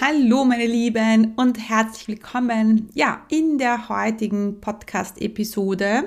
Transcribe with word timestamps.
Hallo 0.00 0.44
meine 0.44 0.66
Lieben 0.66 1.32
und 1.34 1.58
herzlich 1.58 2.06
willkommen. 2.06 2.88
Ja, 2.94 3.22
in 3.30 3.58
der 3.58 3.88
heutigen 3.88 4.60
Podcast-Episode 4.60 6.04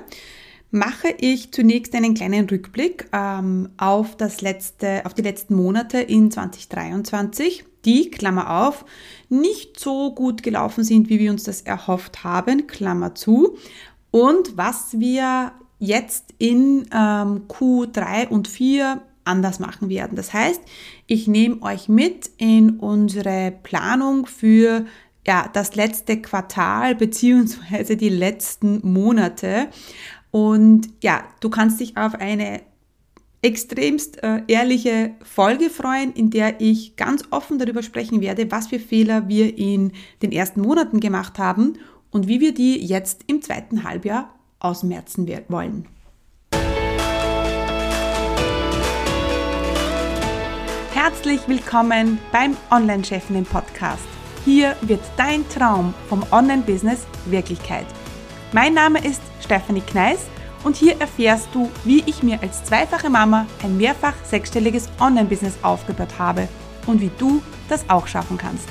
mache 0.70 1.08
ich 1.18 1.52
zunächst 1.52 1.94
einen 1.94 2.14
kleinen 2.14 2.48
Rückblick 2.48 3.10
ähm, 3.12 3.68
auf 3.76 4.16
das 4.16 4.40
letzte, 4.40 5.04
auf 5.04 5.12
die 5.12 5.20
letzten 5.20 5.54
Monate 5.56 5.98
in 6.00 6.30
2023, 6.30 7.66
die, 7.84 8.10
Klammer 8.10 8.66
auf, 8.66 8.86
nicht 9.28 9.78
so 9.78 10.14
gut 10.14 10.42
gelaufen 10.42 10.84
sind, 10.84 11.10
wie 11.10 11.18
wir 11.18 11.30
uns 11.30 11.44
das 11.44 11.60
erhofft 11.60 12.24
haben, 12.24 12.66
Klammer 12.66 13.14
zu, 13.14 13.58
und 14.10 14.56
was 14.56 14.98
wir 14.98 15.52
jetzt 15.78 16.32
in 16.38 16.88
ähm, 16.94 17.42
Q3 17.46 18.28
und 18.28 18.48
4 18.48 19.02
anders 19.24 19.58
machen 19.58 19.88
werden. 19.88 20.16
Das 20.16 20.32
heißt, 20.32 20.60
ich 21.06 21.28
nehme 21.28 21.62
euch 21.62 21.88
mit 21.88 22.30
in 22.38 22.78
unsere 22.78 23.52
Planung 23.62 24.26
für 24.26 24.86
ja, 25.26 25.48
das 25.52 25.74
letzte 25.76 26.20
Quartal 26.20 26.94
beziehungsweise 26.94 27.96
die 27.96 28.08
letzten 28.08 28.80
Monate. 28.82 29.68
Und 30.30 30.88
ja, 31.02 31.24
du 31.40 31.50
kannst 31.50 31.80
dich 31.80 31.96
auf 31.96 32.14
eine 32.14 32.62
extremst 33.42 34.22
äh, 34.22 34.42
ehrliche 34.46 35.14
Folge 35.22 35.68
freuen, 35.68 36.12
in 36.12 36.30
der 36.30 36.60
ich 36.60 36.96
ganz 36.96 37.24
offen 37.30 37.58
darüber 37.58 37.82
sprechen 37.82 38.20
werde, 38.20 38.50
was 38.50 38.68
für 38.68 38.78
Fehler 38.78 39.28
wir 39.28 39.58
in 39.58 39.92
den 40.22 40.30
ersten 40.30 40.60
Monaten 40.60 41.00
gemacht 41.00 41.38
haben 41.38 41.74
und 42.10 42.28
wie 42.28 42.40
wir 42.40 42.54
die 42.54 42.78
jetzt 42.84 43.24
im 43.26 43.42
zweiten 43.42 43.82
Halbjahr 43.82 44.32
ausmerzen 44.60 45.28
wollen. 45.48 45.88
Herzlich 51.04 51.40
willkommen 51.48 52.20
beim 52.30 52.56
Online-Chefinnen 52.70 53.44
Podcast. 53.44 54.04
Hier 54.44 54.76
wird 54.82 55.00
dein 55.16 55.44
Traum 55.48 55.92
vom 56.08 56.24
Online-Business 56.30 57.08
Wirklichkeit. 57.26 57.86
Mein 58.52 58.74
Name 58.74 59.04
ist 59.04 59.20
Stephanie 59.44 59.80
Kneis 59.80 60.20
und 60.62 60.76
hier 60.76 61.00
erfährst 61.00 61.48
du, 61.52 61.68
wie 61.82 62.04
ich 62.06 62.22
mir 62.22 62.40
als 62.40 62.62
zweifache 62.62 63.10
Mama 63.10 63.48
ein 63.64 63.76
mehrfach 63.76 64.14
sechsstelliges 64.24 64.88
Online-Business 65.00 65.54
aufgebaut 65.62 66.20
habe 66.20 66.46
und 66.86 67.00
wie 67.00 67.10
du 67.18 67.42
das 67.68 67.84
auch 67.90 68.06
schaffen 68.06 68.38
kannst. 68.38 68.68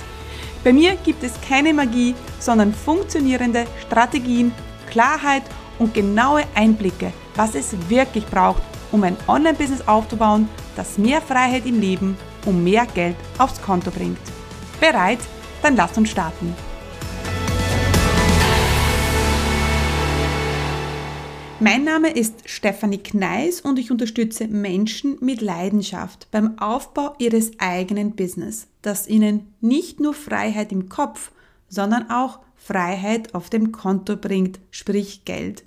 Bei 0.64 0.72
mir 0.72 0.96
gibt 1.04 1.26
es 1.26 1.34
keine 1.46 1.74
Magie, 1.74 2.16
sondern 2.40 2.74
funktionierende 2.74 3.66
Strategien, 3.86 4.54
Klarheit 4.90 5.44
und 5.80 5.94
genaue 5.94 6.46
Einblicke, 6.56 7.12
was 7.36 7.56
es 7.56 7.76
wirklich 7.90 8.26
braucht, 8.26 8.62
um 8.94 9.04
ein 9.04 9.18
Online-Business 9.28 9.86
aufzubauen, 9.86 10.48
das 10.82 10.98
mehr 10.98 11.22
Freiheit 11.22 11.68
im 11.68 11.80
Leben 11.80 12.18
und 12.48 12.64
mehr 12.64 12.88
Geld 12.88 13.16
aufs 13.38 13.62
Konto 13.62 13.92
bringt. 13.92 14.18
Bereit? 14.80 15.20
Dann 15.62 15.76
lass 15.76 15.96
uns 15.96 16.10
starten. 16.10 16.56
Mein 21.60 21.84
Name 21.84 22.10
ist 22.10 22.50
Stefanie 22.50 22.98
Kneis 22.98 23.62
und 23.62 23.78
ich 23.78 23.92
unterstütze 23.92 24.48
Menschen 24.48 25.18
mit 25.22 25.42
Leidenschaft 25.42 26.28
beim 26.32 26.58
Aufbau 26.58 27.14
ihres 27.20 27.52
eigenen 27.60 28.16
Business, 28.16 28.66
das 28.82 29.08
ihnen 29.08 29.54
nicht 29.62 30.00
nur 30.00 30.16
Freiheit 30.16 30.72
im 30.72 30.90
Kopf, 30.90 31.32
sondern 31.70 32.10
auch 32.10 32.40
Freiheit 32.56 33.36
auf 33.36 33.52
dem 33.52 33.72
Konto 33.72 34.18
bringt, 34.18 34.60
sprich 34.72 35.26
Geld. 35.26 35.64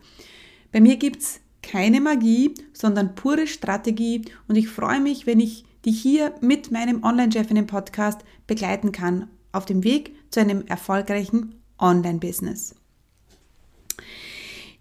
Bei 0.73 0.81
mir 0.81 0.97
gibt 0.97 1.23
es 1.23 1.41
keine 1.65 2.01
Magie, 2.01 2.55
sondern 2.73 3.15
pure 3.15 3.47
Strategie 3.47 4.23
und 4.47 4.57
ich 4.57 4.69
freue 4.69 5.01
mich, 5.01 5.27
wenn 5.27 5.41
ich 5.41 5.65
dich 5.85 6.01
hier 6.01 6.35
mit 6.41 6.71
meinem 6.71 7.03
Online-Chefinnen-Podcast 7.03 8.21
begleiten 8.47 8.93
kann 8.93 9.29
auf 9.53 9.65
dem 9.65 9.85
Weg 9.85 10.15
zu 10.31 10.41
einem 10.41 10.67
erfolgreichen 10.67 11.57
Online-Business. 11.79 12.75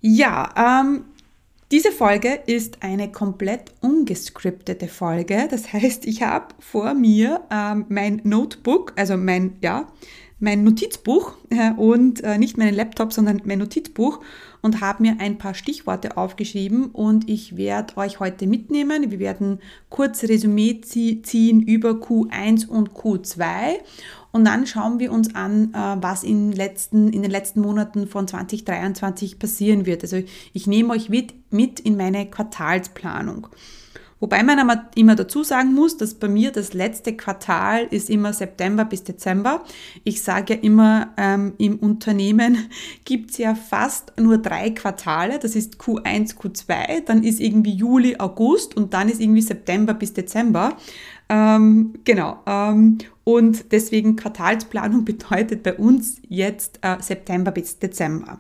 Ja, 0.02 0.82
ähm, 0.82 1.06
diese 1.72 1.92
Folge 1.92 2.40
ist 2.46 2.84
eine 2.84 3.12
komplett 3.12 3.74
ungescriptete 3.82 4.88
Folge. 4.88 5.48
Das 5.50 5.74
heißt, 5.74 6.06
ich 6.06 6.22
habe 6.22 6.54
vor 6.60 6.94
mir 6.94 7.42
ähm, 7.50 7.86
mein 7.90 8.22
Notebook, 8.24 8.94
also 8.96 9.18
mein, 9.18 9.58
ja, 9.62 9.88
mein 10.40 10.64
Notizbuch 10.64 11.34
äh, 11.50 11.72
und 11.72 12.22
äh, 12.24 12.38
nicht 12.38 12.58
meinen 12.58 12.76
Laptop, 12.76 13.14
sondern 13.14 13.42
mein 13.46 13.60
Notizbuch 13.60 14.20
und 14.64 14.82
habe 14.82 15.04
mir 15.04 15.18
ein 15.20 15.38
paar 15.38 15.54
Stichworte 15.54 16.18
aufgeschrieben 16.18 16.86
und 16.86 17.30
ich 17.30 17.58
werde 17.58 17.98
euch 17.98 18.20
heute 18.20 18.48
mitnehmen. 18.48 19.12
Wir 19.12 19.20
werden 19.20 19.60
kurz 19.90 20.24
Resümee 20.24 20.82
ziehen 20.82 21.62
über 21.62 21.92
Q1 21.92 22.68
und 22.68 22.94
Q2 22.94 23.76
und 24.32 24.46
dann 24.46 24.66
schauen 24.66 25.00
wir 25.00 25.12
uns 25.12 25.36
an, 25.36 25.74
äh, 25.74 26.02
was 26.02 26.24
in, 26.24 26.54
letzten, 26.54 27.10
in 27.10 27.22
den 27.22 27.30
letzten 27.30 27.62
Monaten 27.62 28.08
von 28.08 28.28
2023 28.28 29.38
passieren 29.38 29.86
wird. 29.86 30.02
Also 30.02 30.24
ich 30.54 30.66
nehme 30.66 30.94
euch 30.94 31.10
mit, 31.10 31.34
mit 31.52 31.82
in 31.82 31.98
meine 31.98 32.26
Quartalsplanung. 32.26 33.48
Wobei 34.24 34.42
man 34.42 34.58
immer 34.96 35.18
dazu 35.18 35.44
sagen 35.44 35.74
muss, 35.74 35.98
dass 35.98 36.14
bei 36.14 36.30
mir 36.30 36.54
das 36.54 36.74
letzte 36.74 37.12
Quartal 37.12 37.88
ist 37.92 38.10
immer 38.10 38.32
September 38.32 38.86
bis 38.86 39.04
Dezember. 39.04 39.66
Ich 40.06 40.22
sage 40.22 40.54
ja 40.54 40.60
immer, 40.62 41.10
ähm, 41.18 41.56
im 41.58 41.76
Unternehmen 41.76 42.70
gibt 43.04 43.32
es 43.32 43.38
ja 43.38 43.54
fast 43.54 44.14
nur 44.18 44.38
drei 44.38 44.70
Quartale. 44.70 45.40
Das 45.40 45.58
ist 45.58 45.76
Q1, 45.76 46.38
Q2, 46.38 47.04
dann 47.06 47.22
ist 47.26 47.42
irgendwie 47.42 47.74
Juli, 47.74 48.16
August 48.18 48.78
und 48.78 48.94
dann 48.94 49.10
ist 49.10 49.20
irgendwie 49.20 49.42
September 49.42 49.94
bis 49.94 50.14
Dezember. 50.14 50.78
Ähm, 51.28 51.96
genau. 52.06 52.40
Ähm, 52.46 53.00
und 53.26 53.74
deswegen 53.74 54.16
Quartalsplanung 54.16 55.04
bedeutet 55.04 55.64
bei 55.64 55.74
uns 55.74 56.22
jetzt 56.30 56.80
äh, 56.82 56.96
September 57.02 57.52
bis 57.52 57.78
Dezember. 57.78 58.40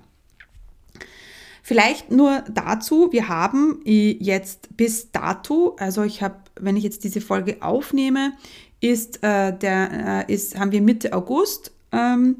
Vielleicht 1.65 2.11
nur 2.11 2.43
dazu, 2.53 3.13
wir 3.13 3.29
haben 3.29 3.79
jetzt 3.85 4.75
bis 4.75 5.11
dato, 5.11 5.77
also 5.79 6.03
ich 6.03 6.21
habe, 6.21 6.35
wenn 6.59 6.75
ich 6.75 6.83
jetzt 6.83 7.05
diese 7.05 7.21
Folge 7.21 7.61
aufnehme, 7.61 8.33
ist 8.81 9.23
äh, 9.23 9.57
der, 9.57 10.25
äh, 10.27 10.33
ist, 10.33 10.59
haben 10.59 10.73
wir 10.73 10.81
Mitte 10.81 11.13
August, 11.13 11.71
ähm, 11.93 12.35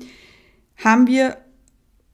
haben 0.83 1.07
wir 1.07 1.37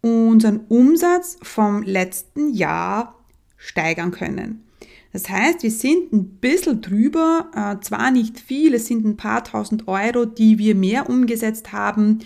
unseren 0.02 0.59
Umsatz 0.69 1.40
vom 1.42 1.81
letzten 1.81 2.53
Jahr 2.53 3.16
steigern 3.58 4.12
können. 4.12 4.64
Das 5.12 5.28
heißt, 5.28 5.64
wir 5.64 5.72
sind 5.72 6.14
ein 6.14 6.38
bisschen 6.38 6.81
drüber, 6.81 7.50
äh, 7.56 7.84
zwar 7.84 8.12
nicht 8.12 8.40
viel, 8.40 8.75
es 8.75 8.86
sind 8.86 9.03
ein 9.03 9.18
paar 9.18 9.44
tausend 9.44 9.88
Euro, 9.88 10.25
die 10.25 10.59
wir 10.59 10.75
mehr 10.75 11.09
umgesetzt 11.09 11.74
haben 11.74 12.19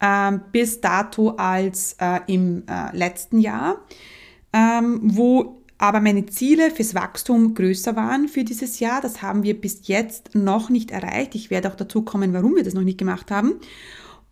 äh, 0.00 0.38
bis 0.50 0.80
dato 0.80 1.30
als 1.36 1.94
äh, 2.00 2.20
im 2.26 2.64
äh, 2.66 2.96
letzten 2.96 3.38
Jahr 3.38 3.84
ähm, 4.52 5.00
wo 5.02 5.60
aber 5.80 6.00
meine 6.00 6.26
Ziele 6.26 6.70
fürs 6.70 6.94
Wachstum 6.94 7.54
größer 7.54 7.96
waren 7.96 8.28
für 8.28 8.44
dieses 8.44 8.80
Jahr. 8.80 9.00
Das 9.00 9.22
haben 9.22 9.42
wir 9.42 9.58
bis 9.58 9.88
jetzt 9.88 10.34
noch 10.34 10.68
nicht 10.68 10.90
erreicht. 10.90 11.34
Ich 11.34 11.50
werde 11.50 11.70
auch 11.70 11.74
dazu 11.74 12.02
kommen, 12.02 12.34
warum 12.34 12.54
wir 12.54 12.62
das 12.62 12.74
noch 12.74 12.82
nicht 12.82 12.98
gemacht 12.98 13.30
haben. 13.30 13.54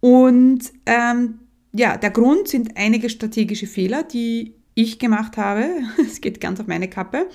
Und 0.01 0.61
ähm, 0.84 1.39
ja, 1.73 1.97
der 1.97 2.11
Grund 2.11 2.49
sind 2.49 2.77
einige 2.77 3.09
strategische 3.09 3.67
Fehler, 3.67 4.03
die 4.03 4.55
ich 4.75 4.99
gemacht 4.99 5.39
habe. 5.39 5.69
Es 5.99 6.21
geht 6.21 6.41
ganz 6.41 6.61
auf 6.61 6.67
meine 6.67 6.89
Kappe. 6.89 7.29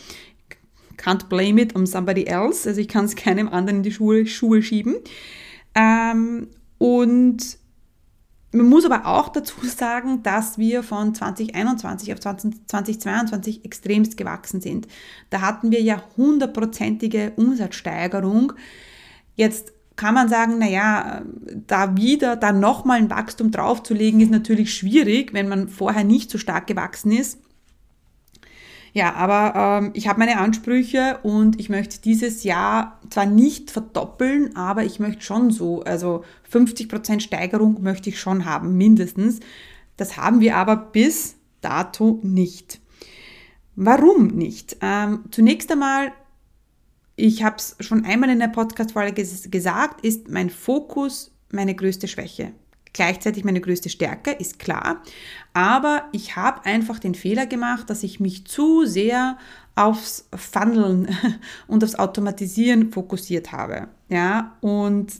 Can't 0.97 1.27
blame 1.27 1.59
it 1.59 1.75
on 1.75 1.87
somebody 1.87 2.25
else. 2.25 2.69
Also 2.69 2.81
ich 2.81 2.87
kann 2.87 3.05
es 3.05 3.15
keinem 3.15 3.49
anderen 3.49 3.77
in 3.77 3.83
die 3.83 3.91
Schuhe, 3.91 4.27
Schuhe 4.27 4.61
schieben. 4.61 4.97
Ähm, 5.73 6.49
und 6.77 7.57
man 8.53 8.69
muss 8.69 8.85
aber 8.85 9.05
auch 9.07 9.29
dazu 9.29 9.55
sagen, 9.65 10.23
dass 10.23 10.57
wir 10.57 10.83
von 10.83 11.15
2021 11.15 12.13
auf 12.13 12.19
2022 12.19 13.65
extremst 13.65 14.15
gewachsen 14.15 14.61
sind. 14.61 14.87
Da 15.29 15.41
hatten 15.41 15.71
wir 15.71 15.81
ja 15.81 16.03
hundertprozentige 16.17 17.33
Umsatzsteigerung. 17.35 18.53
Jetzt 19.35 19.73
kann 19.95 20.13
man 20.13 20.29
sagen, 20.29 20.59
naja, 20.59 21.23
da 21.67 21.97
wieder 21.97 22.35
dann 22.35 22.59
nochmal 22.59 22.99
ein 22.99 23.09
Wachstum 23.09 23.51
draufzulegen, 23.51 24.21
ist 24.21 24.31
natürlich 24.31 24.73
schwierig, 24.73 25.33
wenn 25.33 25.47
man 25.47 25.67
vorher 25.67 26.03
nicht 26.03 26.29
so 26.29 26.37
stark 26.37 26.67
gewachsen 26.67 27.11
ist. 27.11 27.39
Ja, 28.93 29.15
aber 29.15 29.81
ähm, 29.83 29.91
ich 29.95 30.07
habe 30.07 30.19
meine 30.19 30.37
Ansprüche 30.37 31.19
und 31.23 31.59
ich 31.59 31.67
möchte 31.67 31.99
dieses 31.99 32.43
Jahr 32.43 32.99
zwar 33.09 33.25
nicht 33.25 33.71
verdoppeln, 33.71 34.55
aber 34.55 34.83
ich 34.83 34.99
möchte 34.99 35.23
schon 35.23 35.49
so, 35.49 35.81
also 35.83 36.23
50% 36.51 37.19
Steigerung 37.19 37.81
möchte 37.81 38.09
ich 38.09 38.19
schon 38.19 38.45
haben, 38.45 38.77
mindestens. 38.77 39.39
Das 39.97 40.17
haben 40.17 40.41
wir 40.41 40.57
aber 40.57 40.75
bis 40.75 41.37
dato 41.61 42.19
nicht. 42.21 42.81
Warum 43.75 44.27
nicht? 44.27 44.77
Ähm, 44.81 45.23
zunächst 45.31 45.71
einmal, 45.71 46.11
ich 47.15 47.43
habe 47.43 47.55
es 47.55 47.75
schon 47.79 48.05
einmal 48.05 48.29
in 48.29 48.39
der 48.39 48.47
Podcast-Folge 48.47 49.25
gesagt, 49.49 50.05
ist 50.05 50.29
mein 50.29 50.51
Fokus 50.51 51.31
meine 51.51 51.73
größte 51.73 52.07
Schwäche 52.07 52.53
gleichzeitig 52.93 53.43
meine 53.43 53.61
größte 53.61 53.89
Stärke, 53.89 54.31
ist 54.31 54.59
klar. 54.59 55.01
Aber 55.53 56.03
ich 56.11 56.35
habe 56.35 56.65
einfach 56.65 56.99
den 56.99 57.15
Fehler 57.15 57.45
gemacht, 57.45 57.89
dass 57.89 58.03
ich 58.03 58.19
mich 58.19 58.45
zu 58.45 58.85
sehr 58.85 59.37
aufs 59.75 60.27
Funneln 60.35 61.15
und 61.67 61.83
aufs 61.83 61.95
Automatisieren 61.95 62.91
fokussiert 62.91 63.51
habe. 63.51 63.87
Ja, 64.09 64.55
und 64.61 65.13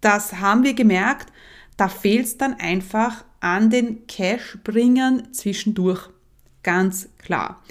das 0.00 0.34
haben 0.34 0.64
wir 0.64 0.74
gemerkt, 0.74 1.32
da 1.76 1.88
fehlt 1.88 2.26
es 2.26 2.36
dann 2.36 2.54
einfach 2.54 3.24
an 3.40 3.70
den 3.70 4.06
Cash-Bringern 4.06 5.32
zwischendurch. 5.32 6.08
Ganz 6.62 7.08
klar. 7.18 7.62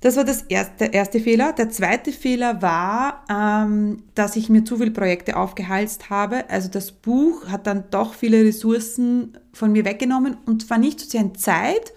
Das 0.00 0.16
war 0.16 0.24
das 0.24 0.42
erste, 0.42 0.76
der 0.76 0.92
erste 0.92 1.18
Fehler. 1.18 1.52
Der 1.54 1.70
zweite 1.70 2.12
Fehler 2.12 2.60
war, 2.60 3.13
ähm, 3.30 4.02
dass 4.14 4.36
ich 4.36 4.48
mir 4.48 4.64
zu 4.64 4.78
viele 4.78 4.90
Projekte 4.90 5.36
aufgehalst 5.36 6.10
habe. 6.10 6.48
Also 6.50 6.68
das 6.68 6.92
Buch 6.92 7.46
hat 7.48 7.66
dann 7.66 7.84
doch 7.90 8.14
viele 8.14 8.44
Ressourcen 8.44 9.38
von 9.52 9.72
mir 9.72 9.84
weggenommen 9.84 10.36
und 10.46 10.66
zwar 10.66 10.78
nicht 10.78 11.00
so 11.00 11.06
sehr 11.08 11.20
in 11.20 11.34
Zeit, 11.34 11.92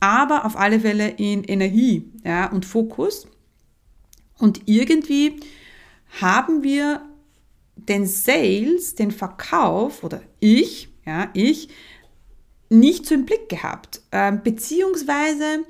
aber 0.00 0.44
auf 0.44 0.56
alle 0.56 0.80
Fälle 0.80 1.08
in 1.08 1.44
Energie 1.44 2.10
ja, 2.24 2.50
und 2.50 2.64
Fokus. 2.64 3.26
Und 4.38 4.62
irgendwie 4.66 5.40
haben 6.20 6.62
wir 6.62 7.02
den 7.76 8.06
Sales, 8.06 8.94
den 8.94 9.10
Verkauf 9.10 10.02
oder 10.02 10.22
ich, 10.40 10.88
ja, 11.06 11.28
ich, 11.34 11.68
nicht 12.68 13.06
so 13.06 13.14
im 13.14 13.26
Blick 13.26 13.48
gehabt. 13.48 14.00
Ähm, 14.12 14.42
beziehungsweise 14.42 15.64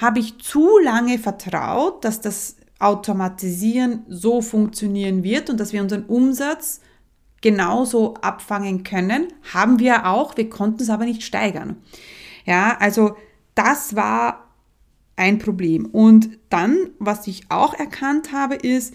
habe 0.00 0.20
ich 0.20 0.38
zu 0.38 0.78
lange 0.78 1.18
vertraut, 1.18 2.04
dass 2.04 2.20
das 2.20 2.56
Automatisieren 2.78 4.04
so 4.08 4.42
funktionieren 4.42 5.22
wird 5.24 5.48
und 5.50 5.58
dass 5.58 5.72
wir 5.72 5.82
unseren 5.82 6.04
Umsatz 6.04 6.80
genauso 7.40 8.14
abfangen 8.14 8.82
können. 8.82 9.28
Haben 9.54 9.78
wir 9.78 10.06
auch, 10.06 10.36
wir 10.36 10.50
konnten 10.50 10.82
es 10.82 10.90
aber 10.90 11.04
nicht 11.04 11.22
steigern. 11.22 11.76
Ja, 12.44 12.76
also 12.78 13.16
das 13.54 13.96
war 13.96 14.46
ein 15.16 15.38
Problem. 15.38 15.86
Und 15.86 16.38
dann, 16.50 16.90
was 16.98 17.26
ich 17.26 17.50
auch 17.50 17.74
erkannt 17.74 18.32
habe, 18.32 18.54
ist, 18.54 18.94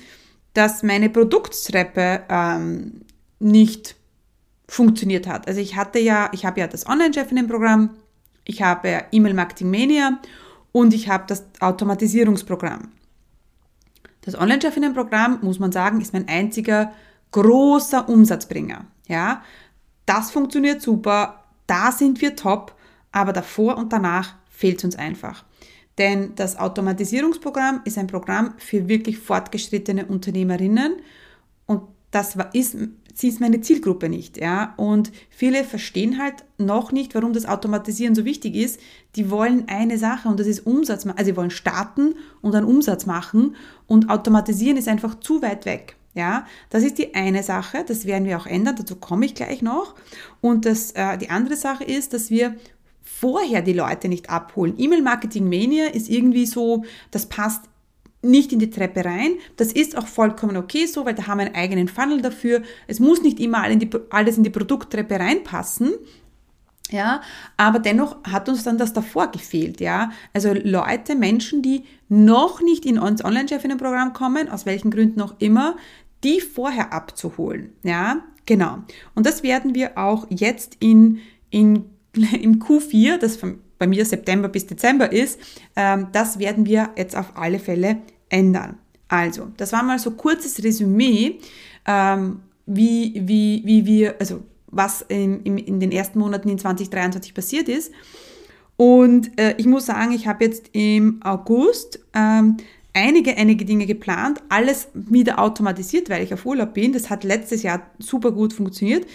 dass 0.54 0.84
meine 0.84 1.10
Produkttreppe 1.10 2.24
ähm, 2.30 3.02
nicht 3.40 3.96
funktioniert 4.68 5.28
hat. 5.28 5.48
Also 5.48 5.60
ich 5.60 5.76
hatte 5.76 6.00
ja, 6.00 6.30
ich 6.34 6.46
habe 6.46 6.60
ja 6.60 6.68
das 6.68 6.88
Online-Chefinnen-Programm, 6.88 7.92
ich 8.46 8.62
habe 8.62 9.06
E-Mail 9.12 9.34
Marketing 9.34 9.70
Mania 9.70 10.20
und 10.72 10.94
ich 10.94 11.10
habe 11.10 11.26
das 11.28 11.46
Automatisierungsprogramm. 11.60 12.92
Das 14.22 14.40
Online-Chefinnen-Programm, 14.40 15.40
muss 15.42 15.60
man 15.60 15.72
sagen, 15.72 16.00
ist 16.00 16.14
mein 16.14 16.28
einziger 16.28 16.94
großer 17.32 18.08
Umsatzbringer. 18.08 18.86
Ja, 19.08 19.44
das 20.06 20.32
funktioniert 20.32 20.82
super, 20.82 21.44
da 21.68 21.92
sind 21.92 22.22
wir 22.22 22.36
top, 22.36 22.76
aber 23.12 23.34
davor 23.34 23.78
und 23.78 23.92
danach 23.94 24.36
fehlt 24.50 24.80
es 24.80 24.84
uns 24.84 24.96
einfach. 24.96 25.44
Denn 25.98 26.34
das 26.36 26.58
Automatisierungsprogramm 26.58 27.82
ist 27.84 27.98
ein 27.98 28.08
Programm 28.08 28.54
für 28.58 28.88
wirklich 28.88 29.18
fortgeschrittene 29.18 30.06
Unternehmerinnen 30.06 30.96
und 31.66 31.84
das 32.12 32.38
ist 32.54 32.78
sie 33.14 33.28
ist 33.28 33.40
meine 33.40 33.62
Zielgruppe 33.62 34.10
nicht, 34.10 34.38
ja. 34.38 34.74
Und 34.78 35.12
viele 35.30 35.64
verstehen 35.64 36.18
halt 36.18 36.36
noch 36.58 36.92
nicht, 36.92 37.16
warum 37.16 37.34
das 37.34 37.46
Automatisieren 37.46 38.16
so 38.16 38.26
wichtig 38.26 38.56
ist. 38.56 38.80
Die 39.16 39.30
wollen 39.30 39.66
eine 39.68 39.98
Sache 39.98 40.30
und 40.30 40.40
das 40.40 40.48
ist 40.48 40.66
Umsatz. 40.66 41.06
Also 41.06 41.26
sie 41.26 41.38
wollen 41.38 41.52
starten 41.52 42.16
und 42.42 42.54
dann 42.54 42.66
Umsatz 42.66 43.06
machen 43.06 43.56
und 43.88 44.10
Automatisieren 44.10 44.78
ist 44.78 44.88
einfach 44.88 45.20
zu 45.20 45.42
weit 45.42 45.66
weg. 45.66 45.96
Ja, 46.14 46.46
das 46.70 46.84
ist 46.84 46.98
die 46.98 47.16
eine 47.16 47.42
Sache, 47.42 47.86
das 47.88 48.06
werden 48.06 48.26
wir 48.26 48.38
auch 48.38 48.46
ändern, 48.46 48.76
dazu 48.76 48.98
komme 48.98 49.26
ich 49.26 49.34
gleich 49.34 49.62
noch. 49.62 49.96
Und 50.42 50.66
das, 50.66 50.92
äh, 50.92 51.18
die 51.18 51.30
andere 51.30 51.56
Sache 51.56 51.86
ist, 51.86 52.14
dass 52.14 52.30
wir 52.30 52.56
vorher 53.02 53.62
die 53.62 53.74
Leute 53.74 54.10
nicht 54.10 54.30
abholen. 54.30 54.74
E-Mail-Marketing 54.78 55.46
Mania 55.46 55.88
ist 55.88 56.10
irgendwie 56.10 56.46
so, 56.46 56.84
das 57.12 57.28
passt 57.28 57.62
nicht 58.22 58.54
in 58.54 58.60
die 58.60 58.70
Treppe 58.70 59.06
rein. 59.06 59.34
Das 59.58 59.72
ist 59.72 59.98
auch 59.98 60.08
vollkommen 60.08 60.58
okay 60.58 60.86
so, 60.86 61.06
weil 61.06 61.16
da 61.16 61.28
haben 61.28 61.40
wir 61.40 61.48
einen 61.48 61.56
eigenen 61.56 61.88
Funnel 61.88 62.22
dafür. 62.22 62.62
Es 62.88 63.00
muss 63.00 63.22
nicht 63.22 63.40
immer 63.40 63.64
alles 64.10 64.38
in 64.38 64.44
die 64.44 64.50
Produkttreppe 64.50 65.20
reinpassen. 65.20 65.94
Ja, 66.92 67.22
aber 67.56 67.80
dennoch 67.80 68.18
hat 68.26 68.50
uns 68.50 68.64
dann 68.64 68.78
das 68.78 68.92
davor 68.92 69.32
gefehlt, 69.32 69.80
ja. 69.80 70.12
Also 70.34 70.54
Leute, 70.54 71.16
Menschen, 71.16 71.62
die 71.62 71.86
noch 72.10 72.62
nicht 72.62 72.86
in 72.86 73.00
uns 73.00 73.24
Online-Chefinnen-Programm 73.24 74.12
kommen, 74.12 74.50
aus 74.50 74.66
welchen 74.66 74.92
Gründen 74.92 75.22
auch 75.22 75.36
immer, 75.40 75.78
die 76.26 76.42
vorher 76.42 76.92
abzuholen, 76.92 77.72
ja. 77.84 78.18
Genau. 78.46 78.80
Und 79.16 79.26
das 79.26 79.44
werden 79.44 79.76
wir 79.76 79.98
auch 79.98 80.28
jetzt 80.30 80.76
in, 80.82 81.20
in, 81.50 81.86
im 82.14 82.60
Q4, 82.60 83.18
das 83.18 83.38
bei 83.82 83.88
mir 83.88 84.06
September 84.06 84.48
bis 84.48 84.68
Dezember 84.68 85.12
ist, 85.12 85.40
ähm, 85.76 86.10
das 86.12 86.38
werden 86.38 86.68
wir 86.68 86.92
jetzt 86.96 87.18
auf 87.18 87.32
alle 87.34 87.58
Fälle 87.58 87.98
ändern. 88.30 88.78
Also, 89.08 89.48
das 89.58 89.74
war 89.74 89.82
mal 89.82 89.98
so 89.98 90.12
kurzes 90.12 90.64
Resümee, 90.64 91.40
ähm, 91.88 92.42
wie, 92.68 93.20
wie, 93.26 93.64
wie 93.66 93.88
wir, 93.88 94.16
also 94.20 94.44
was 94.68 95.02
in, 95.02 95.42
in, 95.42 95.58
in 95.58 95.80
den 95.80 95.92
ersten 95.92 96.20
Monaten 96.20 96.48
in 96.48 96.60
2023 96.60 97.34
passiert 97.34 97.68
ist. 97.70 97.92
Und 98.78 99.40
äh, 99.40 99.56
ich 99.58 99.66
muss 99.66 99.88
sagen, 99.88 100.12
ich 100.12 100.28
habe 100.28 100.46
jetzt 100.46 100.70
im 100.74 101.20
August 101.24 102.00
ähm, 102.14 102.58
einige, 102.94 103.36
einige 103.36 103.66
Dinge 103.66 103.88
geplant, 103.88 104.44
alles 104.50 104.90
wieder 104.94 105.40
automatisiert, 105.40 106.08
weil 106.12 106.24
ich 106.24 106.36
auf 106.36 106.46
Urlaub 106.46 106.76
bin. 106.76 106.94
Das 106.94 107.10
hat 107.10 107.24
letztes 107.24 107.64
Jahr 107.64 107.82
super 107.98 108.32
gut 108.32 108.54
funktioniert. 108.54 109.08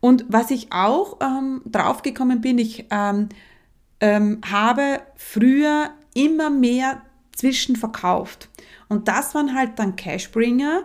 Und 0.00 0.24
was 0.28 0.50
ich 0.50 0.72
auch 0.72 1.18
ähm, 1.20 1.62
draufgekommen 1.64 2.40
bin, 2.40 2.58
ich 2.58 2.86
ähm, 2.90 3.28
ähm, 4.00 4.40
habe 4.50 5.00
früher 5.16 5.90
immer 6.14 6.50
mehr 6.50 7.02
zwischenverkauft. 7.32 8.48
Und 8.88 9.08
das 9.08 9.34
waren 9.34 9.54
halt 9.54 9.78
dann 9.78 9.96
Cashbringer, 9.96 10.84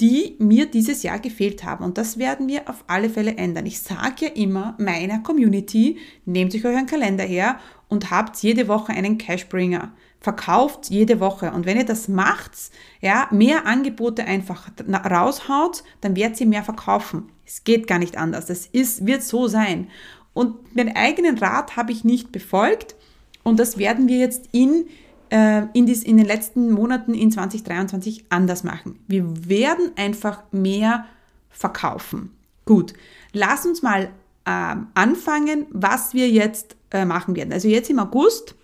die 0.00 0.36
mir 0.40 0.66
dieses 0.66 1.02
Jahr 1.02 1.20
gefehlt 1.20 1.64
haben. 1.64 1.84
Und 1.84 1.98
das 1.98 2.18
werden 2.18 2.48
wir 2.48 2.68
auf 2.68 2.84
alle 2.88 3.08
Fälle 3.08 3.36
ändern. 3.36 3.66
Ich 3.66 3.80
sage 3.80 4.26
ja 4.26 4.28
immer 4.28 4.74
meiner 4.78 5.20
Community, 5.20 5.98
nehmt 6.24 6.54
euch 6.54 6.64
euren 6.64 6.86
Kalender 6.86 7.24
her 7.24 7.60
und 7.88 8.10
habt 8.10 8.38
jede 8.38 8.66
Woche 8.66 8.92
einen 8.92 9.18
Cashbringer. 9.18 9.92
Verkauft 10.20 10.90
jede 10.90 11.20
Woche. 11.20 11.52
Und 11.52 11.64
wenn 11.64 11.76
ihr 11.76 11.84
das 11.84 12.08
macht, 12.08 12.52
ja, 13.00 13.28
mehr 13.30 13.66
Angebote 13.66 14.24
einfach 14.24 14.68
raushaut, 14.88 15.84
dann 16.00 16.16
werdet 16.16 16.40
ihr 16.40 16.46
mehr 16.46 16.64
verkaufen. 16.64 17.30
Es 17.46 17.62
geht 17.62 17.86
gar 17.86 17.98
nicht 17.98 18.16
anders. 18.16 18.46
Das 18.46 18.66
ist, 18.66 19.06
wird 19.06 19.22
so 19.22 19.46
sein. 19.46 19.88
Und 20.34 20.76
meinen 20.76 20.94
eigenen 20.94 21.38
Rat 21.38 21.76
habe 21.76 21.92
ich 21.92 22.04
nicht 22.04 22.32
befolgt. 22.32 22.96
Und 23.42 23.58
das 23.58 23.78
werden 23.78 24.08
wir 24.08 24.18
jetzt 24.18 24.48
in, 24.52 24.86
äh, 25.30 25.62
in, 25.72 25.86
dies, 25.86 26.02
in 26.02 26.16
den 26.16 26.26
letzten 26.26 26.70
Monaten 26.70 27.14
in 27.14 27.30
2023 27.30 28.26
anders 28.28 28.64
machen. 28.64 28.98
Wir 29.06 29.48
werden 29.48 29.92
einfach 29.96 30.42
mehr 30.50 31.06
verkaufen. 31.50 32.32
Gut, 32.64 32.94
lass 33.32 33.64
uns 33.64 33.82
mal 33.82 34.10
äh, 34.44 34.76
anfangen, 34.94 35.66
was 35.70 36.14
wir 36.14 36.28
jetzt 36.28 36.76
äh, 36.90 37.04
machen 37.04 37.36
werden. 37.36 37.52
Also 37.52 37.68
jetzt 37.68 37.90
im 37.90 37.98
August 37.98 38.54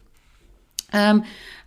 ähm, 0.93 1.23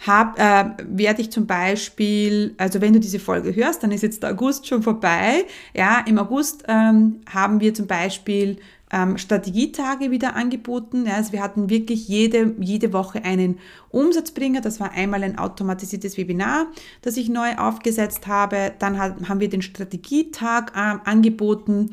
äh, 0.05 0.65
werde 0.86 1.22
ich 1.22 1.31
zum 1.31 1.48
Beispiel, 1.48 2.55
also 2.57 2.81
wenn 2.81 2.93
du 2.93 3.00
diese 3.00 3.19
Folge 3.19 3.55
hörst, 3.55 3.83
dann 3.83 3.91
ist 3.91 4.03
jetzt 4.03 4.24
der 4.24 4.31
August 4.31 4.67
schon 4.67 4.83
vorbei. 4.83 5.45
Ja, 5.74 6.03
im 6.05 6.19
August 6.19 6.63
ähm, 6.67 7.22
haben 7.31 7.60
wir 7.62 7.74
zum 7.74 7.88
Beispiel 7.88 8.57
ähm, 8.93 9.17
Strategietage 9.17 10.12
wieder 10.12 10.35
angeboten. 10.35 11.05
Ja, 11.07 11.15
also 11.15 11.33
wir 11.33 11.41
hatten 11.41 11.69
wirklich 11.69 12.07
jede, 12.07 12.53
jede 12.59 12.93
Woche 12.93 13.25
einen 13.25 13.57
Umsatzbringer. 13.89 14.62
Das 14.62 14.79
war 14.79 14.91
einmal 14.91 15.23
ein 15.23 15.38
automatisiertes 15.38 16.15
Webinar, 16.17 16.67
das 17.01 17.17
ich 17.17 17.27
neu 17.27 17.55
aufgesetzt 17.57 18.27
habe. 18.27 18.71
Dann 18.77 19.00
hat, 19.00 19.27
haben 19.27 19.39
wir 19.39 19.50
den 19.50 19.63
Strategietag 19.63 20.71
äh, 20.75 21.09
angeboten 21.09 21.89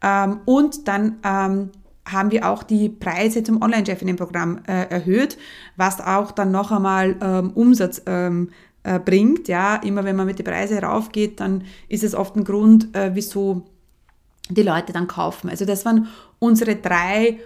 ähm, 0.00 0.40
und 0.44 0.86
dann 0.86 1.16
ähm, 1.24 1.70
haben 2.06 2.30
wir 2.30 2.48
auch 2.48 2.62
die 2.62 2.88
Preise 2.88 3.42
zum 3.42 3.62
Online-Chefinnen-Programm 3.62 4.60
äh, 4.66 4.90
erhöht, 4.90 5.38
was 5.76 6.00
auch 6.00 6.32
dann 6.32 6.52
noch 6.52 6.70
einmal 6.70 7.16
ähm, 7.20 7.50
Umsatz 7.52 8.02
ähm, 8.06 8.50
äh, 8.82 9.00
bringt. 9.00 9.48
Ja, 9.48 9.76
immer 9.76 10.04
wenn 10.04 10.14
man 10.14 10.26
mit 10.26 10.38
den 10.38 10.44
Preisen 10.44 10.78
raufgeht, 10.78 11.40
dann 11.40 11.64
ist 11.88 12.04
es 12.04 12.14
oft 12.14 12.36
ein 12.36 12.44
Grund, 12.44 12.94
äh, 12.94 13.12
wieso 13.14 13.64
die 14.50 14.62
Leute 14.62 14.92
dann 14.92 15.08
kaufen. 15.08 15.48
Also 15.48 15.64
das 15.64 15.84
waren 15.84 16.08
unsere 16.38 16.76
drei 16.76 17.38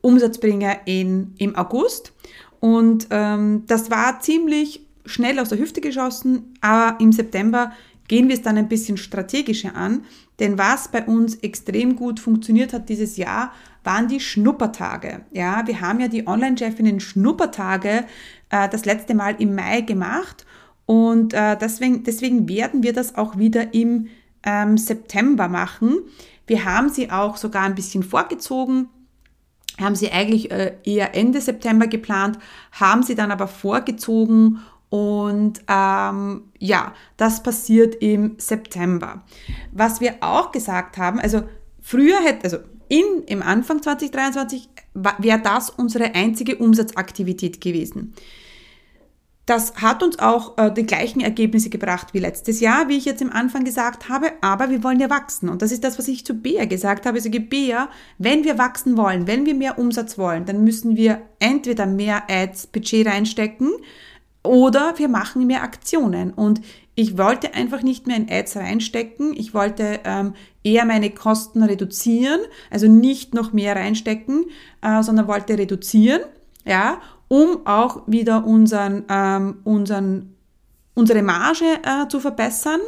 Umsatzbringer 0.00 0.86
in, 0.86 1.34
im 1.38 1.56
August. 1.56 2.12
Und 2.60 3.08
ähm, 3.10 3.64
das 3.66 3.90
war 3.90 4.20
ziemlich 4.20 4.86
schnell 5.06 5.38
aus 5.38 5.50
der 5.50 5.58
Hüfte 5.58 5.80
geschossen, 5.80 6.54
aber 6.60 6.98
im 7.00 7.12
September 7.12 7.72
gehen 8.08 8.28
wir 8.28 8.34
es 8.34 8.42
dann 8.42 8.56
ein 8.56 8.68
bisschen 8.68 8.96
strategischer 8.96 9.74
an. 9.74 10.04
Denn 10.40 10.58
was 10.58 10.88
bei 10.88 11.04
uns 11.04 11.36
extrem 11.36 11.96
gut 11.96 12.20
funktioniert 12.20 12.72
hat 12.72 12.88
dieses 12.88 13.16
Jahr, 13.16 13.52
waren 13.82 14.08
die 14.08 14.20
Schnuppertage. 14.20 15.22
Ja, 15.30 15.66
wir 15.66 15.80
haben 15.80 16.00
ja 16.00 16.08
die 16.08 16.26
Online-Chefinnen 16.26 17.00
Schnuppertage 17.00 18.04
äh, 18.50 18.68
das 18.68 18.84
letzte 18.84 19.14
Mal 19.14 19.36
im 19.38 19.54
Mai 19.54 19.82
gemacht 19.82 20.44
und 20.86 21.32
äh, 21.32 21.56
deswegen, 21.56 22.04
deswegen 22.04 22.48
werden 22.48 22.82
wir 22.82 22.92
das 22.92 23.14
auch 23.14 23.38
wieder 23.38 23.72
im 23.74 24.08
ähm, 24.44 24.76
September 24.76 25.48
machen. 25.48 26.00
Wir 26.46 26.64
haben 26.64 26.88
sie 26.88 27.10
auch 27.10 27.36
sogar 27.36 27.62
ein 27.62 27.74
bisschen 27.74 28.02
vorgezogen, 28.02 28.88
haben 29.80 29.94
sie 29.94 30.10
eigentlich 30.10 30.50
äh, 30.50 30.76
eher 30.84 31.14
Ende 31.14 31.40
September 31.40 31.86
geplant, 31.86 32.38
haben 32.72 33.02
sie 33.02 33.14
dann 33.14 33.30
aber 33.30 33.48
vorgezogen 33.48 34.60
Und 34.90 35.60
ähm, 35.66 36.42
ja, 36.58 36.94
das 37.16 37.42
passiert 37.42 37.96
im 37.96 38.36
September. 38.38 39.24
Was 39.72 40.00
wir 40.00 40.16
auch 40.20 40.52
gesagt 40.52 40.98
haben, 40.98 41.18
also 41.18 41.42
früher 41.80 42.20
hätte, 42.20 42.44
also 42.44 42.58
in, 42.88 43.24
im 43.26 43.42
Anfang 43.42 43.82
2023 43.82 44.68
wäre 44.94 45.40
das 45.42 45.70
unsere 45.70 46.14
einzige 46.14 46.56
Umsatzaktivität 46.56 47.60
gewesen. 47.60 48.14
Das 49.46 49.74
hat 49.76 50.02
uns 50.02 50.18
auch 50.18 50.56
äh, 50.56 50.72
die 50.72 50.86
gleichen 50.86 51.20
Ergebnisse 51.20 51.68
gebracht 51.68 52.14
wie 52.14 52.18
letztes 52.18 52.60
Jahr, 52.60 52.88
wie 52.88 52.96
ich 52.96 53.04
jetzt 53.04 53.20
am 53.20 53.30
Anfang 53.30 53.64
gesagt 53.64 54.08
habe, 54.08 54.32
aber 54.40 54.70
wir 54.70 54.82
wollen 54.82 55.00
ja 55.00 55.10
wachsen. 55.10 55.50
Und 55.50 55.60
das 55.60 55.70
ist 55.70 55.84
das, 55.84 55.98
was 55.98 56.08
ich 56.08 56.24
zu 56.24 56.34
Bea 56.34 56.64
gesagt 56.64 57.04
habe. 57.04 57.18
Ich 57.18 57.24
sage, 57.24 57.40
Bea, 57.40 57.90
wenn 58.16 58.44
wir 58.44 58.56
wachsen 58.56 58.96
wollen, 58.96 59.26
wenn 59.26 59.44
wir 59.44 59.54
mehr 59.54 59.78
Umsatz 59.78 60.16
wollen, 60.16 60.46
dann 60.46 60.64
müssen 60.64 60.96
wir 60.96 61.20
entweder 61.40 61.84
mehr 61.84 62.22
Ads-Budget 62.30 63.06
reinstecken 63.06 63.72
oder 64.42 64.94
wir 64.96 65.08
machen 65.08 65.46
mehr 65.46 65.62
Aktionen. 65.62 66.32
Und 66.32 66.62
ich 66.94 67.18
wollte 67.18 67.52
einfach 67.54 67.82
nicht 67.82 68.06
mehr 68.06 68.16
in 68.16 68.30
Ads 68.30 68.56
reinstecken. 68.56 69.34
Ich 69.36 69.52
wollte 69.52 70.00
ähm, 70.04 70.34
eher 70.62 70.86
meine 70.86 71.10
Kosten 71.10 71.62
reduzieren, 71.62 72.40
also 72.70 72.86
nicht 72.88 73.34
noch 73.34 73.52
mehr 73.52 73.76
reinstecken, 73.76 74.46
äh, 74.80 75.02
sondern 75.02 75.28
wollte 75.28 75.58
reduzieren, 75.58 76.22
ja, 76.64 77.00
um 77.28 77.66
auch 77.66 78.02
wieder 78.06 78.46
unseren, 78.46 79.04
ähm, 79.08 79.58
unseren, 79.64 80.34
unsere 80.94 81.22
Marge 81.22 81.64
äh, 81.82 82.08
zu 82.08 82.20
verbessern. 82.20 82.80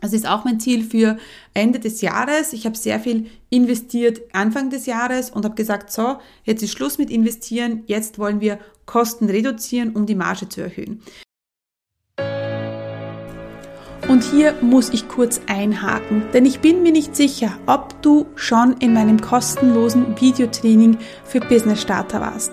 Das 0.00 0.12
ist 0.12 0.28
auch 0.28 0.44
mein 0.44 0.60
Ziel 0.60 0.84
für 0.84 1.18
Ende 1.54 1.80
des 1.80 2.00
Jahres. 2.02 2.52
Ich 2.52 2.66
habe 2.66 2.76
sehr 2.76 3.00
viel 3.00 3.26
investiert 3.50 4.20
Anfang 4.32 4.70
des 4.70 4.86
Jahres 4.86 5.30
und 5.30 5.44
habe 5.44 5.56
gesagt, 5.56 5.90
so, 5.90 6.18
jetzt 6.44 6.62
ist 6.62 6.72
Schluss 6.72 6.98
mit 6.98 7.10
investieren, 7.10 7.82
jetzt 7.86 8.18
wollen 8.18 8.40
wir 8.40 8.60
Kosten 8.86 9.28
reduzieren, 9.28 9.90
um 9.90 10.06
die 10.06 10.14
Marge 10.14 10.48
zu 10.48 10.62
erhöhen. 10.62 11.02
Und 14.08 14.24
hier 14.24 14.54
muss 14.62 14.88
ich 14.88 15.06
kurz 15.06 15.38
einhaken, 15.48 16.22
denn 16.32 16.46
ich 16.46 16.60
bin 16.60 16.82
mir 16.82 16.92
nicht 16.92 17.14
sicher, 17.14 17.58
ob 17.66 18.00
du 18.00 18.26
schon 18.36 18.76
in 18.78 18.94
meinem 18.94 19.20
kostenlosen 19.20 20.18
Videotraining 20.18 20.96
für 21.24 21.40
Business 21.40 21.82
Starter 21.82 22.22
warst. 22.22 22.52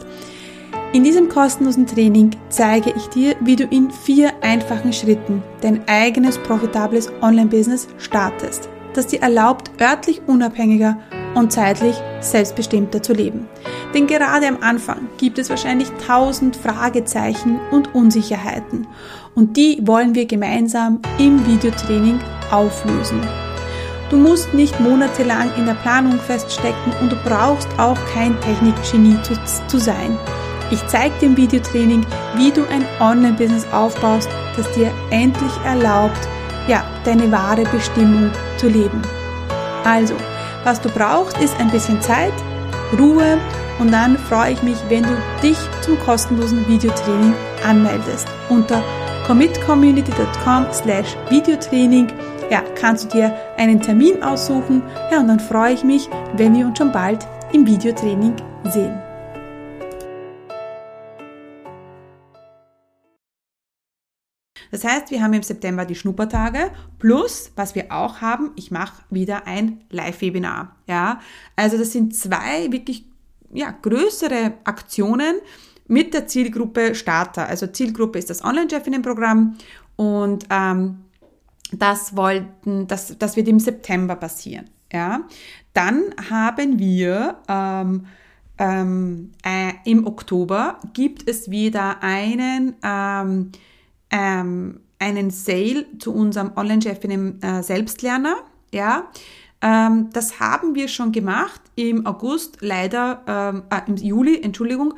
In 0.96 1.04
diesem 1.04 1.28
kostenlosen 1.28 1.86
Training 1.86 2.32
zeige 2.48 2.94
ich 2.96 3.08
dir, 3.08 3.36
wie 3.42 3.58
du 3.58 3.66
in 3.66 3.92
vier 3.92 4.32
einfachen 4.42 4.94
Schritten 4.94 5.44
dein 5.60 5.86
eigenes 5.90 6.38
profitables 6.38 7.12
Online-Business 7.22 7.90
startest, 7.98 8.70
das 8.94 9.08
dir 9.08 9.22
erlaubt, 9.22 9.72
örtlich 9.82 10.22
unabhängiger 10.26 10.98
und 11.34 11.52
zeitlich 11.52 11.98
selbstbestimmter 12.22 13.04
zu 13.04 13.12
leben. 13.12 13.50
Denn 13.94 14.08
gerade 14.08 14.48
am 14.48 14.60
Anfang 14.62 15.10
gibt 15.18 15.38
es 15.38 15.50
wahrscheinlich 15.50 15.90
tausend 16.08 16.56
Fragezeichen 16.56 17.60
und 17.74 17.94
Unsicherheiten 17.94 18.88
und 19.36 19.58
die 19.58 19.86
wollen 19.86 20.16
wir 20.16 20.26
gemeinsam 20.26 21.02
im 21.20 21.46
Videotraining 21.46 22.22
auflösen. 22.52 23.20
Du 24.10 24.16
musst 24.16 24.54
nicht 24.54 24.80
monatelang 24.80 25.52
in 25.58 25.66
der 25.66 25.74
Planung 25.74 26.20
feststecken 26.20 26.94
und 27.02 27.12
du 27.12 27.18
brauchst 27.26 27.68
auch 27.78 27.98
kein 28.14 28.40
Technikgenie 28.40 29.18
zu, 29.68 29.78
sein. 29.78 30.18
Ich 30.72 30.86
zeige 30.88 31.14
dir 31.20 31.28
im 31.28 31.38
Videotraining, 31.38 32.06
wie 32.36 32.52
du 32.52 32.62
ein 32.70 32.86
Online-Business 33.00 33.68
aufbaust, 33.72 34.30
das 34.56 34.70
dir 34.72 34.92
endlich 35.12 35.52
erlaubt, 35.64 36.28
ja, 36.68 36.84
deine 37.04 37.32
wahre 37.32 37.64
Bestimmung 37.66 38.32
zu 38.58 38.68
leben. 38.68 39.02
Also, 39.84 40.16
was 40.64 40.82
du 40.82 40.90
brauchst, 40.90 41.38
ist 41.40 41.60
ein 41.60 41.70
bisschen 41.70 42.02
Zeit, 42.02 42.34
Ruhe 42.98 43.38
und 43.80 43.92
dann 43.92 44.18
freue 44.18 44.54
ich 44.54 44.64
mich, 44.64 44.78
wenn 44.90 45.04
du 45.04 45.16
dich 45.44 45.58
zum 45.82 46.00
kostenlosen 46.00 46.68
Videotraining 46.68 47.36
anmeldest. 47.64 48.28
Unter 48.50 48.82
commitcommunity.com 49.28 50.66
slash 50.72 51.16
Videotraining 51.30 52.08
ja, 52.50 52.62
kannst 52.76 53.06
du 53.06 53.18
dir 53.18 53.36
einen 53.58 53.82
Termin 53.82 54.22
aussuchen. 54.24 54.84
Ja, 55.12 55.20
und 55.20 55.28
dann 55.28 55.40
freue 55.40 55.74
ich 55.74 55.84
mich, 55.84 56.10
wenn 56.36 56.56
wir 56.56 56.68
uns 56.68 56.78
schon 56.78 56.92
bald 56.92 57.28
im 57.52 57.66
Videotraining 57.66 58.36
sehen. 58.66 59.05
Das 64.72 64.84
heißt, 64.84 65.12
wir 65.12 65.22
haben 65.22 65.34
im 65.34 65.44
September 65.44 65.86
die 65.86 65.96
Schnuppertage 65.96 66.72
plus, 67.00 67.52
was 67.56 67.76
wir 67.76 67.92
auch 67.92 68.22
haben, 68.22 68.52
ich 68.56 68.72
mache 68.72 69.04
wieder 69.10 69.48
ein 69.48 69.82
Live-Webinar. 69.90 70.76
Ja, 70.88 71.20
also 71.56 71.78
das 71.78 71.92
sind 71.92 72.16
zwei 72.16 72.72
wirklich 72.72 73.06
ja, 73.54 73.72
größere 73.72 74.54
Aktionen 74.64 75.36
mit 75.88 76.14
der 76.14 76.28
Zielgruppe 76.28 76.96
Starter. 76.96 77.48
Also 77.48 77.68
Zielgruppe 77.68 78.20
ist 78.20 78.30
das 78.30 78.44
Online-Chefinnen-Programm 78.44 79.58
und 79.96 80.46
ähm, 80.50 80.98
das 81.72 82.16
wollten, 82.16 82.88
das, 82.88 83.18
das 83.18 83.36
wird 83.36 83.48
im 83.48 83.60
September 83.60 84.16
passieren. 84.16 84.70
Ja, 84.92 85.22
dann 85.74 86.04
haben 86.30 86.80
wir 86.80 87.38
ähm, 87.48 88.06
ähm, 88.58 89.32
äh, 89.44 89.74
im 89.84 90.08
Oktober 90.08 90.80
gibt 90.94 91.28
es 91.28 91.50
wieder 91.50 92.02
einen 92.02 92.76
ähm, 92.84 93.52
ähm, 94.16 94.80
einen 94.98 95.30
Sale 95.30 95.86
zu 96.00 96.14
unserem 96.14 96.52
Online-Chef 96.56 97.04
in 97.04 97.10
dem 97.10 97.42
äh, 97.42 97.62
Selbstlerner. 97.62 98.38
Ja, 98.74 99.10
ähm, 99.62 100.10
das 100.14 100.40
haben 100.40 100.74
wir 100.76 100.88
schon 100.88 101.12
gemacht 101.12 101.62
im 101.76 102.06
August, 102.06 102.58
leider 102.62 103.24
ähm, 103.28 103.64
äh, 103.70 103.82
im 103.88 103.98
Juli, 103.98 104.42
Entschuldigung. 104.42 104.94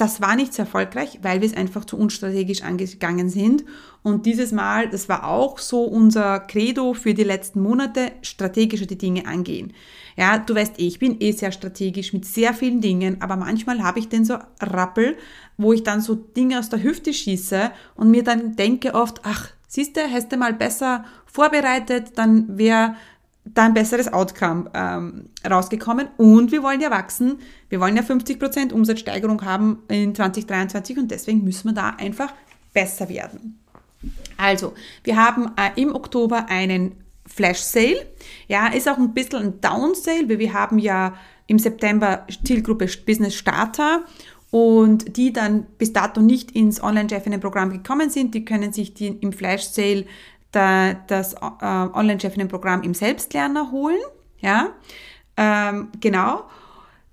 Das 0.00 0.22
war 0.22 0.34
nicht 0.34 0.54
so 0.54 0.62
erfolgreich, 0.62 1.18
weil 1.20 1.42
wir 1.42 1.46
es 1.46 1.54
einfach 1.54 1.84
zu 1.84 1.98
unstrategisch 1.98 2.62
angegangen 2.62 3.28
sind. 3.28 3.66
Und 4.02 4.24
dieses 4.24 4.50
Mal, 4.50 4.88
das 4.88 5.10
war 5.10 5.28
auch 5.28 5.58
so 5.58 5.82
unser 5.84 6.40
Credo 6.40 6.94
für 6.94 7.12
die 7.12 7.22
letzten 7.22 7.60
Monate, 7.60 8.12
strategischer 8.22 8.86
die 8.86 8.96
Dinge 8.96 9.26
angehen. 9.26 9.74
Ja, 10.16 10.38
du 10.38 10.54
weißt 10.54 10.76
ich 10.78 10.98
bin 11.00 11.20
eh 11.20 11.32
sehr 11.32 11.52
strategisch 11.52 12.14
mit 12.14 12.24
sehr 12.24 12.54
vielen 12.54 12.80
Dingen, 12.80 13.20
aber 13.20 13.36
manchmal 13.36 13.82
habe 13.82 13.98
ich 13.98 14.08
den 14.08 14.24
so 14.24 14.38
Rappel, 14.62 15.18
wo 15.58 15.74
ich 15.74 15.82
dann 15.82 16.00
so 16.00 16.14
Dinge 16.14 16.58
aus 16.58 16.70
der 16.70 16.82
Hüfte 16.82 17.12
schieße 17.12 17.70
und 17.94 18.10
mir 18.10 18.24
dann 18.24 18.56
denke 18.56 18.94
oft, 18.94 19.20
ach, 19.24 19.50
siehst 19.68 19.98
du, 19.98 20.00
hättest 20.00 20.32
du 20.32 20.38
mal 20.38 20.54
besser 20.54 21.04
vorbereitet, 21.26 22.12
dann 22.16 22.56
wäre 22.56 22.94
da 23.44 23.64
ein 23.64 23.74
besseres 23.74 24.12
Outcome 24.12 24.70
ähm, 24.74 25.30
rausgekommen. 25.48 26.08
Und 26.16 26.52
wir 26.52 26.62
wollen 26.62 26.80
ja 26.80 26.90
wachsen. 26.90 27.38
Wir 27.68 27.80
wollen 27.80 27.96
ja 27.96 28.02
50% 28.02 28.72
Umsatzsteigerung 28.72 29.44
haben 29.44 29.82
in 29.88 30.14
2023 30.14 30.98
und 30.98 31.10
deswegen 31.10 31.44
müssen 31.44 31.68
wir 31.68 31.74
da 31.74 31.90
einfach 31.90 32.32
besser 32.72 33.08
werden. 33.08 33.58
Also, 34.36 34.74
wir 35.04 35.16
haben 35.16 35.52
äh, 35.56 35.80
im 35.80 35.94
Oktober 35.94 36.46
einen 36.48 36.92
Flash 37.26 37.58
Sale. 37.58 38.06
Ja, 38.48 38.68
ist 38.68 38.88
auch 38.88 38.98
ein 38.98 39.14
bisschen 39.14 39.38
ein 39.38 39.60
Down 39.60 39.94
Sale, 39.94 40.28
weil 40.28 40.38
wir 40.38 40.52
haben 40.52 40.78
ja 40.78 41.14
im 41.46 41.58
September 41.58 42.26
Zielgruppe 42.44 42.88
Business 43.04 43.34
Starter 43.34 44.04
und 44.50 45.16
die 45.16 45.32
dann 45.32 45.66
bis 45.78 45.92
dato 45.92 46.20
nicht 46.20 46.52
ins 46.52 46.82
Online-Chefinnen-Programm 46.82 47.70
gekommen 47.70 48.10
sind, 48.10 48.34
die 48.34 48.44
können 48.44 48.72
sich 48.72 48.94
die 48.94 49.08
im 49.08 49.32
Flash 49.32 49.64
Sale 49.64 50.06
da, 50.52 50.94
das 50.94 51.34
äh, 51.34 51.38
Online-Chefinnen-Programm 51.60 52.82
im 52.82 52.94
Selbstlerner 52.94 53.70
holen. 53.70 54.00
Ja, 54.40 54.70
ähm, 55.36 55.88
genau. 56.00 56.44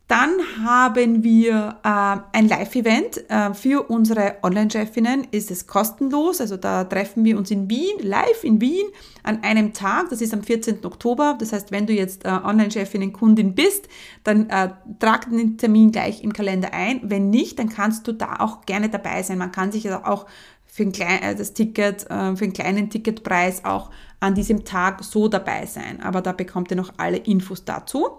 Dann 0.08 0.38
haben 0.63 1.22
wir 1.22 1.79
äh, 1.84 2.38
ein 2.38 2.48
Live-Event 2.48 3.29
äh, 3.29 3.53
für 3.53 3.89
unsere 3.89 4.38
Online-Chefinnen. 4.41 5.27
Ist 5.32 5.51
es 5.51 5.67
kostenlos, 5.67 6.39
also 6.39 6.56
da 6.56 6.86
treffen 6.86 7.25
wir 7.25 7.38
uns 7.38 7.51
in 7.51 7.70
Wien, 7.70 8.00
live 8.01 8.46
in 8.46 8.62
Wien, 8.62 8.86
an 9.24 9.44
einem 9.44 9.74
Tag. 9.74 10.10
Das 10.10 10.22
ist 10.22 10.34
am 10.34 10.44
14. 10.44 10.86
Oktober. 10.86 11.36
Das 11.38 11.51
heißt, 11.51 11.74
wenn 11.74 11.88
du 11.88 11.94
jetzt 11.94 12.24
äh, 12.24 12.29
Online-Chefinnen-Kundin 12.29 13.53
bist, 13.53 13.89
dann 14.24 14.50
äh, 14.50 14.70
trag 15.00 15.29
den 15.29 15.58
Termin 15.58 15.91
gleich 15.91 16.24
im 16.24 16.32
Kalender 16.32 16.74
ein. 16.74 17.01
Wenn 17.03 17.29
nicht, 17.29 17.60
dann 17.60 17.67
kannst 17.67 18.08
du 18.08 18.13
da 18.13 18.38
auch 18.39 18.65
gerne 18.65 18.88
dabei 18.88 19.24
sein. 19.24 19.38
Man 19.38 19.51
kann 19.51 19.74
sich 19.74 19.91
auch 19.91 20.25
für 20.77 20.84
ein 20.84 20.91
klein, 20.91 21.24
äh, 21.24 21.36
das 21.36 21.53
Ticket, 21.53 22.03
äh, 22.03 22.36
für 22.36 22.43
einen 22.43 22.53
kleinen 22.53 22.91
Ticketpreis 22.91 23.65
auch 23.65 23.89
an 24.19 24.36
diesem 24.36 24.63
Tag 24.63 25.03
so 25.03 25.27
dabei 25.27 25.65
sein. 25.65 26.03
Aber 26.03 26.22
da 26.22 26.34
bekommt 26.34 26.69
ihr 26.69 26.77
noch 26.77 26.93
alle 26.98 27.17
Infos 27.17 27.65
dazu. 27.65 28.10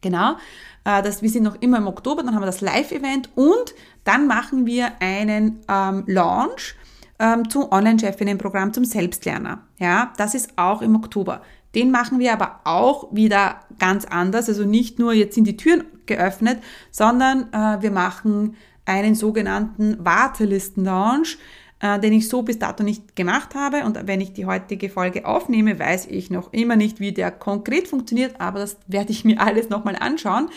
Genau. 0.00 0.36
Äh, 0.84 1.02
das, 1.02 1.20
wir 1.20 1.28
sind 1.28 1.42
noch 1.42 1.60
immer 1.60 1.76
im 1.76 1.86
Oktober, 1.86 2.22
dann 2.22 2.34
haben 2.34 2.40
wir 2.40 2.46
das 2.46 2.62
Live-Event 2.62 3.28
und 3.34 3.74
dann 4.04 4.26
machen 4.26 4.64
wir 4.64 5.02
einen 5.02 5.60
ähm, 5.68 6.04
Launch 6.06 6.76
ähm, 7.18 7.50
zum 7.50 7.70
Online-Chefinnen-Programm 7.70 8.72
zum 8.72 8.86
Selbstlerner. 8.86 9.66
Ja, 9.78 10.14
das 10.16 10.34
ist 10.34 10.56
auch 10.56 10.80
im 10.80 10.96
Oktober. 10.96 11.42
Den 11.74 11.90
machen 11.90 12.18
wir 12.20 12.32
aber 12.32 12.60
auch 12.64 13.14
wieder 13.14 13.60
ganz 13.78 14.06
anders. 14.06 14.48
Also 14.48 14.64
nicht 14.64 14.98
nur 14.98 15.12
jetzt 15.12 15.34
sind 15.34 15.44
die 15.44 15.58
Türen 15.58 15.84
geöffnet, 16.06 16.62
sondern 16.90 17.52
äh, 17.52 17.82
wir 17.82 17.90
machen 17.90 18.56
einen 18.90 19.14
sogenannten 19.14 20.04
Wartelisten-Launch 20.04 21.38
äh, 21.82 21.98
den 21.98 22.12
ich 22.12 22.28
so 22.28 22.42
bis 22.42 22.58
dato 22.58 22.84
nicht 22.84 23.16
gemacht 23.16 23.54
habe. 23.54 23.84
Und 23.84 24.06
wenn 24.06 24.20
ich 24.20 24.34
die 24.34 24.44
heutige 24.44 24.90
Folge 24.90 25.24
aufnehme, 25.24 25.78
weiß 25.78 26.08
ich 26.08 26.28
noch 26.28 26.52
immer 26.52 26.76
nicht, 26.76 27.00
wie 27.00 27.12
der 27.12 27.30
konkret 27.30 27.88
funktioniert, 27.88 28.38
aber 28.38 28.58
das 28.58 28.76
werde 28.86 29.12
ich 29.12 29.24
mir 29.24 29.40
alles 29.46 29.70
nochmal 29.70 29.96
anschauen. 29.96 30.50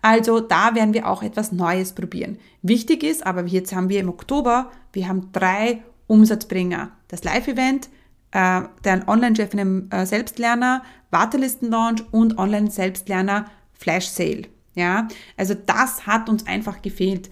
Also 0.00 0.40
da 0.40 0.74
werden 0.74 0.94
wir 0.94 1.06
auch 1.06 1.22
etwas 1.22 1.52
Neues 1.52 1.92
probieren. 1.92 2.38
Wichtig 2.62 3.02
ist, 3.02 3.26
aber 3.26 3.44
jetzt 3.44 3.74
haben 3.74 3.90
wir 3.90 4.00
im 4.00 4.08
Oktober 4.08 4.70
wir 4.92 5.08
haben 5.08 5.30
drei 5.32 5.82
Umsatzbringer. 6.06 6.92
Das 7.08 7.24
Live-Event, 7.24 7.88
äh, 8.32 8.62
der 8.84 9.08
Online-Chef 9.08 9.54
in 9.54 9.60
einem 9.60 9.90
äh, 9.90 10.06
Selbstlerner, 10.06 10.82
Wartelisten-Launch 11.10 12.04
und 12.10 12.38
Online-Selbstlerner 12.38 13.46
Flash 13.72 14.08
Sale. 14.08 14.42
Ja, 14.74 15.08
also 15.36 15.54
das 15.54 16.06
hat 16.06 16.28
uns 16.30 16.46
einfach 16.46 16.80
gefehlt. 16.80 17.30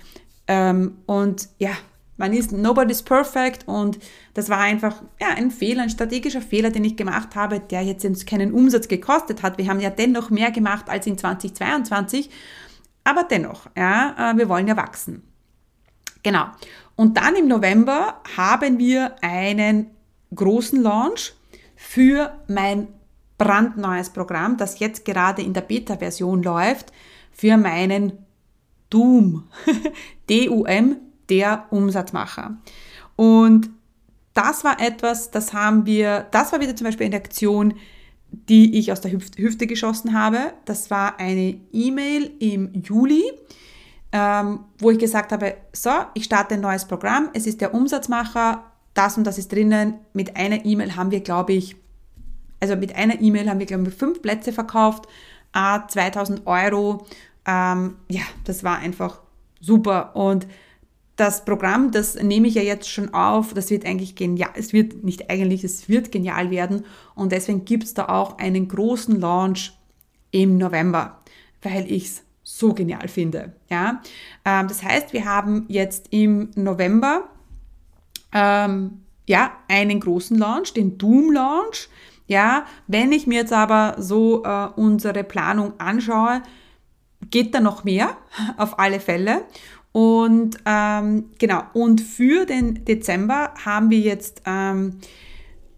Ähm, 0.51 0.99
und 1.07 1.49
ja, 1.61 1.71
man 2.17 2.33
ist 2.33 2.51
nobody's 2.51 3.05
perfect 3.05 3.69
und 3.69 4.01
das 4.35 4.49
war 4.49 4.59
einfach 4.59 5.01
ja, 5.21 5.29
ein 5.29 5.53
Fehler, 5.53 5.85
ein 5.85 5.91
strategischer 5.91 6.43
Fehler, 6.43 6.71
den 6.71 6.85
ich 6.85 6.97
gemacht 6.97 7.37
habe, 7.37 7.61
der 7.61 7.83
jetzt 7.83 8.27
keinen 8.27 8.53
Umsatz 8.53 8.89
gekostet 8.89 9.45
hat. 9.45 9.59
Wir 9.59 9.69
haben 9.69 9.79
ja 9.79 9.91
dennoch 9.91 10.29
mehr 10.29 10.51
gemacht 10.51 10.89
als 10.89 11.07
in 11.07 11.17
2022, 11.17 12.31
aber 13.05 13.23
dennoch, 13.31 13.69
ja, 13.77 14.33
äh, 14.33 14.37
wir 14.37 14.49
wollen 14.49 14.67
ja 14.67 14.77
wachsen. 14.77 15.23
Genau. 16.25 16.47
Und 16.97 17.17
dann 17.17 17.37
im 17.37 17.47
November 17.47 18.21
haben 18.37 18.81
wir 18.81 19.15
einen 19.23 19.87
großen 20.35 20.83
Launch 20.83 21.33
für 21.77 22.37
mein 22.49 22.89
brandneues 23.39 24.11
Programm, 24.11 24.57
das 24.57 24.81
jetzt 24.81 25.05
gerade 25.05 25.43
in 25.43 25.53
der 25.53 25.63
Beta-Version 25.63 26.43
läuft, 26.43 26.93
für 27.31 27.57
meinen 27.57 28.27
Doom, 28.91 29.45
D-U-M, 30.29 30.97
der 31.29 31.67
Umsatzmacher. 31.71 32.59
Und 33.17 33.71
das 34.35 34.65
war 34.65 34.81
etwas, 34.81 35.31
das 35.31 35.53
haben 35.53 35.87
wir, 35.87 36.27
das 36.31 36.53
war 36.53 36.61
wieder 36.61 36.77
zum 36.77 36.87
Beispiel 36.87 37.07
eine 37.07 37.17
Aktion, 37.17 37.75
die 38.31 38.79
ich 38.79 38.93
aus 38.93 39.01
der 39.01 39.13
Hüfte 39.13 39.67
geschossen 39.67 40.15
habe. 40.15 40.53
Das 40.65 40.91
war 40.91 41.19
eine 41.19 41.61
E-Mail 41.73 42.31
im 42.39 42.73
Juli, 42.83 43.25
ähm, 44.13 44.61
wo 44.79 44.91
ich 44.91 44.99
gesagt 44.99 45.33
habe, 45.33 45.57
so, 45.73 45.91
ich 46.15 46.25
starte 46.25 46.55
ein 46.55 46.61
neues 46.61 46.85
Programm, 46.85 47.31
es 47.35 47.47
ist 47.47 47.61
der 47.61 47.75
Umsatzmacher, 47.75 48.65
das 48.95 49.17
und 49.17 49.25
das 49.25 49.39
ist 49.39 49.53
drinnen. 49.53 49.95
Mit 50.13 50.37
einer 50.37 50.65
E-Mail 50.65 50.97
haben 50.97 51.11
wir, 51.11 51.21
glaube 51.21 51.53
ich, 51.53 51.77
also 52.61 52.77
mit 52.77 52.95
einer 52.95 53.21
E-Mail 53.21 53.49
haben 53.49 53.59
wir, 53.59 53.67
glaube 53.67 53.89
ich, 53.89 53.95
fünf 53.95 54.23
Plätze 54.23 54.53
verkauft, 54.53 55.07
a 55.53 55.87
2000 55.87 56.47
Euro. 56.47 57.07
Ähm, 57.47 57.97
ja, 58.09 58.23
das 58.45 58.65
war 58.65 58.79
einfach 58.79 59.21
super. 59.61 60.15
Und 60.15 60.47
das 61.17 61.45
Programm, 61.45 61.91
das 61.91 62.15
nehme 62.15 62.49
ich 62.49 62.55
ja 62.55 62.63
jetzt 62.63 62.89
schon 62.89 63.13
auf, 63.13 63.53
das 63.53 63.71
wird 63.71 63.85
eigentlich 63.85 64.15
genial, 64.17 64.51
es 64.55 64.73
wird 64.73 65.05
nicht 65.05 65.29
eigentlich, 65.31 65.65
es 65.65 65.89
wird 65.89 66.13
genial 66.13 66.51
werden. 66.51 66.87
Und 67.15 67.33
deswegen 67.33 67.67
gibt 67.67 67.85
es 67.85 67.95
da 67.95 68.07
auch 68.07 68.39
einen 68.39 68.69
großen 68.69 69.21
Launch 69.21 69.73
im 70.31 70.57
November, 70.57 71.21
weil 71.61 71.91
ich 71.91 72.07
es 72.07 72.23
so 72.43 72.73
genial 72.73 73.09
finde. 73.09 73.53
Ja? 73.69 74.01
Ähm, 74.45 74.69
das 74.69 74.83
heißt, 74.83 75.13
wir 75.13 75.27
haben 75.27 75.67
jetzt 75.69 76.07
im 76.11 76.51
November 76.55 77.29
ähm, 78.33 79.03
ja, 79.27 79.53
einen 79.69 80.01
großen 80.01 80.39
Launch, 80.39 80.73
den 80.73 80.99
Doom 80.99 81.33
Launch. 81.33 81.89
Ja, 82.27 82.65
wenn 82.87 83.13
ich 83.13 83.27
mir 83.27 83.41
jetzt 83.41 83.53
aber 83.53 83.97
so 83.99 84.45
äh, 84.45 84.69
unsere 84.77 85.25
Planung 85.25 85.79
anschaue, 85.79 86.43
geht 87.31 87.55
da 87.55 87.61
noch 87.61 87.85
mehr, 87.85 88.17
auf 88.57 88.79
alle 88.79 89.01
Fälle. 89.01 89.43
Und 89.93 90.59
ähm, 90.67 91.31
genau, 91.39 91.63
und 91.73 92.01
für 92.01 92.47
den 92.47 92.85
Dezember 92.85 93.53
haben 93.65 93.91
wir 93.91 93.99
jetzt 93.99 94.43
ähm, 94.47 94.99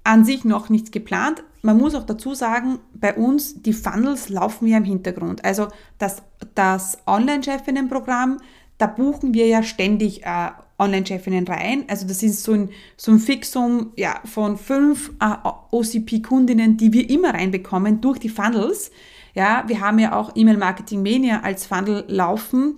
an 0.04 0.24
sich 0.24 0.44
noch 0.44 0.68
nichts 0.68 0.90
geplant. 0.90 1.42
Man 1.62 1.78
muss 1.78 1.94
auch 1.94 2.04
dazu 2.04 2.34
sagen, 2.34 2.80
bei 2.92 3.14
uns, 3.14 3.62
die 3.62 3.72
Funnels 3.72 4.28
laufen 4.28 4.66
ja 4.66 4.78
im 4.78 4.84
Hintergrund. 4.84 5.44
Also 5.44 5.68
das, 5.98 6.22
das 6.54 6.98
Online-Chefinnen-Programm, 7.06 8.38
da 8.78 8.86
buchen 8.86 9.32
wir 9.32 9.46
ja 9.46 9.62
ständig 9.62 10.24
äh, 10.24 10.50
Online-Chefinnen 10.78 11.46
rein. 11.46 11.84
Also 11.88 12.06
das 12.06 12.22
ist 12.22 12.42
so 12.42 12.52
ein, 12.52 12.70
so 12.96 13.12
ein 13.12 13.20
Fixum 13.20 13.92
ja, 13.96 14.20
von 14.24 14.58
fünf 14.58 15.12
äh, 15.20 15.48
OCP-Kundinnen, 15.70 16.76
die 16.76 16.92
wir 16.92 17.08
immer 17.08 17.32
reinbekommen 17.32 18.00
durch 18.00 18.18
die 18.18 18.28
Funnels. 18.28 18.90
Ja, 19.34 19.64
wir 19.66 19.80
haben 19.80 19.98
ja 19.98 20.14
auch 20.14 20.32
E-Mail-Marketing 20.34 21.02
Mania 21.02 21.40
als 21.40 21.66
Funnel 21.66 22.04
laufen. 22.08 22.76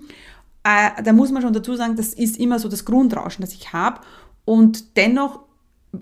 Äh, 0.62 1.02
da 1.02 1.12
muss 1.12 1.30
man 1.30 1.42
schon 1.42 1.52
dazu 1.52 1.74
sagen, 1.74 1.96
das 1.96 2.14
ist 2.14 2.38
immer 2.38 2.58
so 2.58 2.68
das 2.68 2.84
Grundrauschen, 2.84 3.42
das 3.42 3.52
ich 3.54 3.72
habe. 3.72 4.00
Und 4.44 4.96
dennoch 4.96 5.40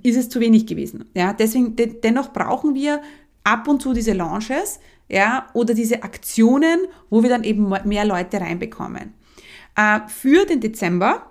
ist 0.03 0.17
es 0.17 0.29
zu 0.29 0.41
wenig 0.41 0.67
gewesen. 0.67 1.07
Ja, 1.15 1.33
deswegen, 1.33 1.77
de 1.77 2.01
dennoch 2.01 2.33
brauchen 2.33 2.75
wir 2.75 3.03
ab 3.45 3.69
und 3.69 3.83
zu 3.83 3.93
diese 3.93 4.12
Launches, 4.12 4.81
ja, 5.09 5.47
oder 5.53 5.75
diese 5.75 6.03
Aktionen, 6.03 6.81
wo 7.11 7.23
wir 7.23 7.31
dann 7.31 7.45
eben 7.45 7.73
mehr 7.85 8.05
Leute 8.05 8.41
reinbekommen. 8.41 9.15
Äh, 9.77 10.01
für 10.09 10.47
den 10.47 10.61
Dezember 10.61 11.27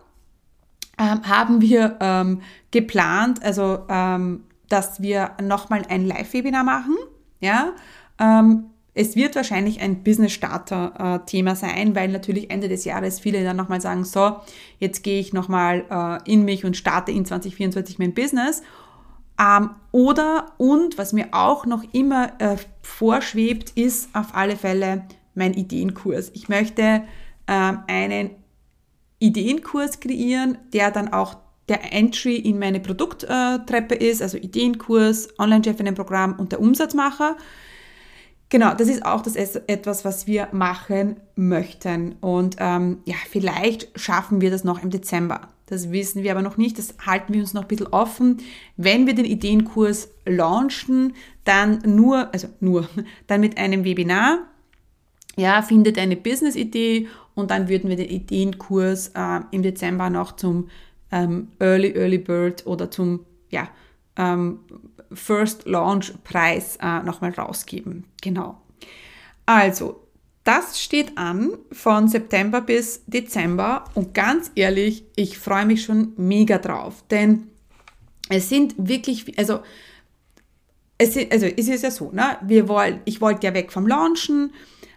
ähm, 0.97 1.27
haben 1.27 1.61
wir 1.61 1.97
ähm, 1.99 2.41
geplant, 2.71 3.41
also 3.43 3.79
ähm, 3.89 4.43
dass 4.69 5.01
wir 5.01 5.31
nochmal 5.41 5.83
ein 5.89 6.05
Live-Webinar 6.05 6.63
machen. 6.63 6.95
Ja, 7.39 7.73
ähm, 8.19 8.70
es 8.93 9.15
wird 9.15 9.35
wahrscheinlich 9.35 9.81
ein 9.81 10.03
Business 10.03 10.33
Starter 10.33 11.23
Thema 11.25 11.55
sein, 11.55 11.95
weil 11.95 12.09
natürlich 12.09 12.51
Ende 12.51 12.67
des 12.67 12.83
Jahres 12.83 13.19
viele 13.19 13.43
dann 13.43 13.55
nochmal 13.55 13.79
sagen, 13.79 14.03
so, 14.03 14.37
jetzt 14.79 15.03
gehe 15.03 15.19
ich 15.19 15.31
nochmal 15.31 15.85
äh, 15.89 16.31
in 16.31 16.43
mich 16.43 16.65
und 16.65 16.75
starte 16.75 17.11
in 17.11 17.25
2024 17.25 17.99
mein 17.99 18.13
Business. 18.13 18.61
Ähm, 19.39 19.71
oder, 19.91 20.53
und 20.57 20.97
was 20.97 21.13
mir 21.13 21.29
auch 21.31 21.65
noch 21.65 21.83
immer 21.93 22.33
äh, 22.39 22.57
vorschwebt, 22.81 23.71
ist 23.71 24.13
auf 24.13 24.35
alle 24.35 24.55
Fälle 24.55 25.05
mein 25.33 25.53
Ideenkurs. 25.53 26.31
Ich 26.33 26.49
möchte 26.49 27.03
ähm, 27.47 27.79
einen 27.87 28.31
Ideenkurs 29.19 29.99
kreieren, 29.99 30.57
der 30.73 30.91
dann 30.91 31.13
auch 31.13 31.35
der 31.69 31.93
Entry 31.93 32.35
in 32.35 32.59
meine 32.59 32.79
Produkttreppe 32.79 33.95
ist, 33.95 34.21
also 34.21 34.37
Ideenkurs, 34.37 35.29
Online-Chefinnen-Programm 35.39 36.35
und 36.37 36.51
der 36.51 36.59
Umsatzmacher. 36.59 37.37
Genau, 38.51 38.73
das 38.73 38.89
ist 38.89 39.05
auch 39.05 39.21
das 39.21 39.35
etwas, 39.37 40.03
was 40.03 40.27
wir 40.27 40.49
machen 40.51 41.15
möchten. 41.37 42.15
Und 42.19 42.57
ähm, 42.59 42.97
ja, 43.05 43.15
vielleicht 43.29 43.97
schaffen 43.97 44.41
wir 44.41 44.51
das 44.51 44.65
noch 44.65 44.83
im 44.83 44.89
Dezember. 44.89 45.47
Das 45.67 45.89
wissen 45.93 46.21
wir 46.21 46.31
aber 46.31 46.41
noch 46.41 46.57
nicht. 46.57 46.77
Das 46.77 46.95
halten 47.05 47.33
wir 47.33 47.39
uns 47.39 47.53
noch 47.53 47.61
ein 47.61 47.67
bisschen 47.69 47.87
offen. 47.87 48.39
Wenn 48.75 49.07
wir 49.07 49.15
den 49.15 49.23
Ideenkurs 49.23 50.09
launchen, 50.25 51.13
dann 51.45 51.79
nur, 51.85 52.33
also 52.33 52.49
nur, 52.59 52.89
dann 53.27 53.39
mit 53.39 53.57
einem 53.57 53.85
Webinar. 53.85 54.39
Ja, 55.37 55.61
findet 55.61 55.97
eine 55.97 56.17
Business-Idee 56.17 57.07
und 57.35 57.51
dann 57.51 57.69
würden 57.69 57.89
wir 57.89 57.95
den 57.95 58.09
Ideenkurs 58.09 59.13
äh, 59.15 59.39
im 59.51 59.63
Dezember 59.63 60.09
noch 60.09 60.35
zum 60.35 60.67
ähm, 61.09 61.47
Early 61.59 61.93
Early 61.95 62.17
Bird 62.17 62.67
oder 62.67 62.91
zum 62.91 63.21
ja, 63.49 63.69
ähm, 64.17 64.59
First 65.11 65.65
Launch 65.65 66.13
Preis 66.23 66.77
äh, 66.81 67.03
nochmal 67.03 67.31
rausgeben. 67.31 68.05
Genau. 68.21 68.61
Also, 69.45 70.07
das 70.43 70.81
steht 70.81 71.17
an 71.17 71.57
von 71.71 72.07
September 72.07 72.61
bis 72.61 73.03
Dezember 73.05 73.85
und 73.93 74.13
ganz 74.13 74.51
ehrlich, 74.55 75.05
ich 75.15 75.37
freue 75.37 75.65
mich 75.65 75.83
schon 75.83 76.13
mega 76.17 76.57
drauf, 76.57 77.03
denn 77.11 77.47
es 78.29 78.49
sind 78.49 78.73
wirklich, 78.77 79.37
also 79.37 79.59
es, 80.97 81.17
also 81.31 81.45
es 81.45 81.67
ist 81.67 81.83
ja 81.83 81.91
so, 81.91 82.11
ne? 82.11 82.37
Wir 82.41 82.67
wollen, 82.67 83.01
ich 83.05 83.21
wollte 83.21 83.45
ja 83.45 83.53
weg 83.53 83.71
vom 83.71 83.87
Launchen, 83.87 84.51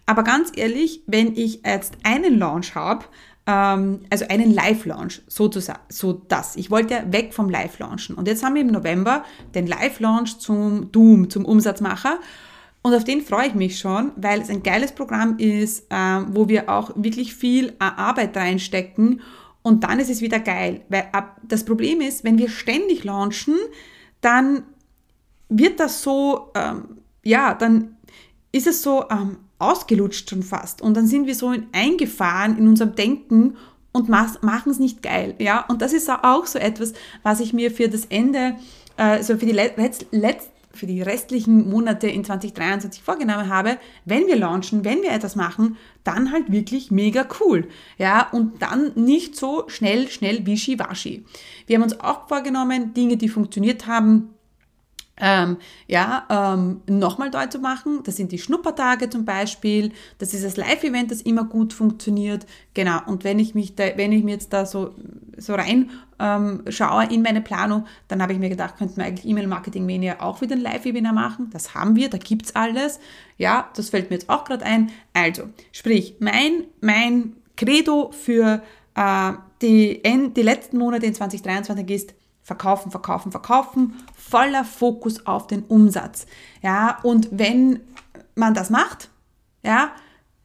aber 0.06 0.22
ganz 0.22 0.52
ehrlich, 0.54 1.02
wenn 1.06 1.36
ich 1.36 1.62
jetzt 1.64 1.96
einen 2.04 2.38
Launch 2.38 2.74
habe, 2.74 3.06
ähm, 3.46 4.00
also 4.10 4.26
einen 4.28 4.52
Live-Launch, 4.52 5.22
sozusagen, 5.26 5.80
so 5.88 6.12
das. 6.12 6.56
Ich 6.56 6.70
wollte 6.70 6.94
ja 6.94 7.12
weg 7.12 7.34
vom 7.34 7.50
Live-Launchen. 7.50 8.16
Und 8.16 8.28
jetzt 8.28 8.42
haben 8.42 8.54
wir 8.54 8.62
im 8.62 8.68
November 8.68 9.24
den 9.54 9.66
Live-Launch 9.66 10.38
zum 10.38 10.90
Doom, 10.92 11.30
zum 11.30 11.44
Umsatzmacher. 11.44 12.18
Und 12.82 12.94
auf 12.94 13.04
den 13.04 13.22
freue 13.22 13.48
ich 13.48 13.54
mich 13.54 13.78
schon, 13.78 14.12
weil 14.16 14.40
es 14.40 14.50
ein 14.50 14.62
geiles 14.62 14.92
Programm 14.92 15.38
ist, 15.38 15.86
ähm, 15.90 16.28
wo 16.32 16.48
wir 16.48 16.68
auch 16.68 16.92
wirklich 16.96 17.34
viel 17.34 17.74
Arbeit 17.78 18.36
reinstecken. 18.36 19.20
Und 19.62 19.84
dann 19.84 19.98
ist 19.98 20.10
es 20.10 20.20
wieder 20.20 20.40
geil. 20.40 20.82
Weil 20.88 21.10
das 21.42 21.64
Problem 21.64 22.00
ist, 22.00 22.24
wenn 22.24 22.38
wir 22.38 22.50
ständig 22.50 23.04
launchen, 23.04 23.56
dann 24.20 24.64
wird 25.48 25.80
das 25.80 26.02
so, 26.02 26.50
ähm, 26.54 26.98
ja, 27.22 27.54
dann 27.54 27.96
ist 28.52 28.66
es 28.66 28.82
so, 28.82 29.04
ähm, 29.10 29.38
ausgelutscht 29.70 30.30
schon 30.30 30.42
fast. 30.42 30.82
Und 30.82 30.96
dann 30.96 31.06
sind 31.06 31.26
wir 31.26 31.34
so 31.34 31.54
eingefahren 31.72 32.58
in 32.58 32.68
unserem 32.68 32.94
Denken 32.94 33.56
und 33.92 34.08
machen 34.08 34.70
es 34.70 34.78
nicht 34.78 35.02
geil. 35.02 35.34
Ja? 35.38 35.64
Und 35.68 35.80
das 35.80 35.92
ist 35.92 36.10
auch 36.10 36.46
so 36.46 36.58
etwas, 36.58 36.94
was 37.22 37.40
ich 37.40 37.52
mir 37.52 37.70
für 37.70 37.88
das 37.88 38.06
Ende, 38.06 38.56
äh, 38.96 39.22
für 39.22 39.36
die, 39.36 39.52
Letz 39.52 40.04
Letz 40.10 40.48
für 40.74 40.86
die 40.86 41.00
restlichen 41.00 41.70
Monate 41.70 42.08
in 42.08 42.24
2023 42.24 43.02
vorgenommen 43.02 43.48
habe, 43.48 43.78
wenn 44.04 44.26
wir 44.26 44.36
launchen, 44.36 44.84
wenn 44.84 45.02
wir 45.02 45.12
etwas 45.12 45.36
machen, 45.36 45.76
dann 46.02 46.32
halt 46.32 46.50
wirklich 46.50 46.90
mega 46.90 47.26
cool. 47.40 47.68
Ja, 47.96 48.28
und 48.30 48.60
dann 48.60 48.92
nicht 48.96 49.36
so 49.36 49.64
schnell, 49.68 50.08
schnell 50.08 50.44
wischi-waschi. 50.44 51.24
Wir 51.66 51.76
haben 51.76 51.84
uns 51.84 52.00
auch 52.00 52.28
vorgenommen, 52.28 52.92
Dinge, 52.94 53.16
die 53.16 53.28
funktioniert 53.28 53.86
haben, 53.86 54.33
ähm, 55.16 55.58
ja, 55.86 56.26
ähm, 56.28 56.80
nochmal 56.88 57.30
dort 57.30 57.52
zu 57.52 57.60
machen. 57.60 58.00
Das 58.04 58.16
sind 58.16 58.32
die 58.32 58.38
Schnuppertage 58.38 59.10
zum 59.10 59.24
Beispiel. 59.24 59.92
Das 60.18 60.34
ist 60.34 60.44
das 60.44 60.56
Live-Event, 60.56 61.10
das 61.10 61.22
immer 61.22 61.44
gut 61.44 61.72
funktioniert. 61.72 62.46
Genau. 62.74 62.98
Und 63.06 63.22
wenn 63.22 63.38
ich 63.38 63.54
mich 63.54 63.76
da, 63.76 63.96
wenn 63.96 64.12
ich 64.12 64.24
mir 64.24 64.32
jetzt 64.32 64.52
da 64.52 64.66
so 64.66 64.92
so 65.36 65.54
rein 65.54 65.90
ähm, 66.18 66.62
schaue 66.68 67.06
in 67.06 67.22
meine 67.22 67.40
Planung, 67.40 67.86
dann 68.08 68.22
habe 68.22 68.32
ich 68.32 68.38
mir 68.38 68.48
gedacht, 68.48 68.76
könnten 68.76 68.96
wir 68.96 69.04
eigentlich 69.04 69.28
E-Mail-Marketing 69.28 69.86
Mania 69.86 70.20
auch 70.20 70.40
wieder 70.40 70.56
ein 70.56 70.60
Live-Webinar 70.60 71.12
machen. 71.12 71.50
Das 71.52 71.74
haben 71.74 71.96
wir, 71.96 72.08
da 72.10 72.18
gibt 72.18 72.46
es 72.46 72.56
alles. 72.56 73.00
Ja, 73.38 73.70
das 73.76 73.90
fällt 73.90 74.10
mir 74.10 74.16
jetzt 74.16 74.28
auch 74.28 74.44
gerade 74.44 74.64
ein. 74.64 74.90
Also, 75.12 75.44
sprich, 75.72 76.16
mein, 76.18 76.64
mein 76.80 77.34
Credo 77.56 78.10
für 78.12 78.62
äh, 78.94 79.32
die, 79.62 80.02
die 80.36 80.42
letzten 80.42 80.78
Monate 80.78 81.06
in 81.06 81.14
2023 81.14 81.90
ist, 81.90 82.14
verkaufen, 82.44 82.92
verkaufen, 82.92 83.32
verkaufen, 83.32 83.94
voller 84.16 84.64
Fokus 84.64 85.26
auf 85.26 85.48
den 85.48 85.64
Umsatz. 85.64 86.26
Ja, 86.62 86.98
und 87.02 87.28
wenn 87.32 87.80
man 88.36 88.54
das 88.54 88.70
macht, 88.70 89.08
ja, 89.64 89.92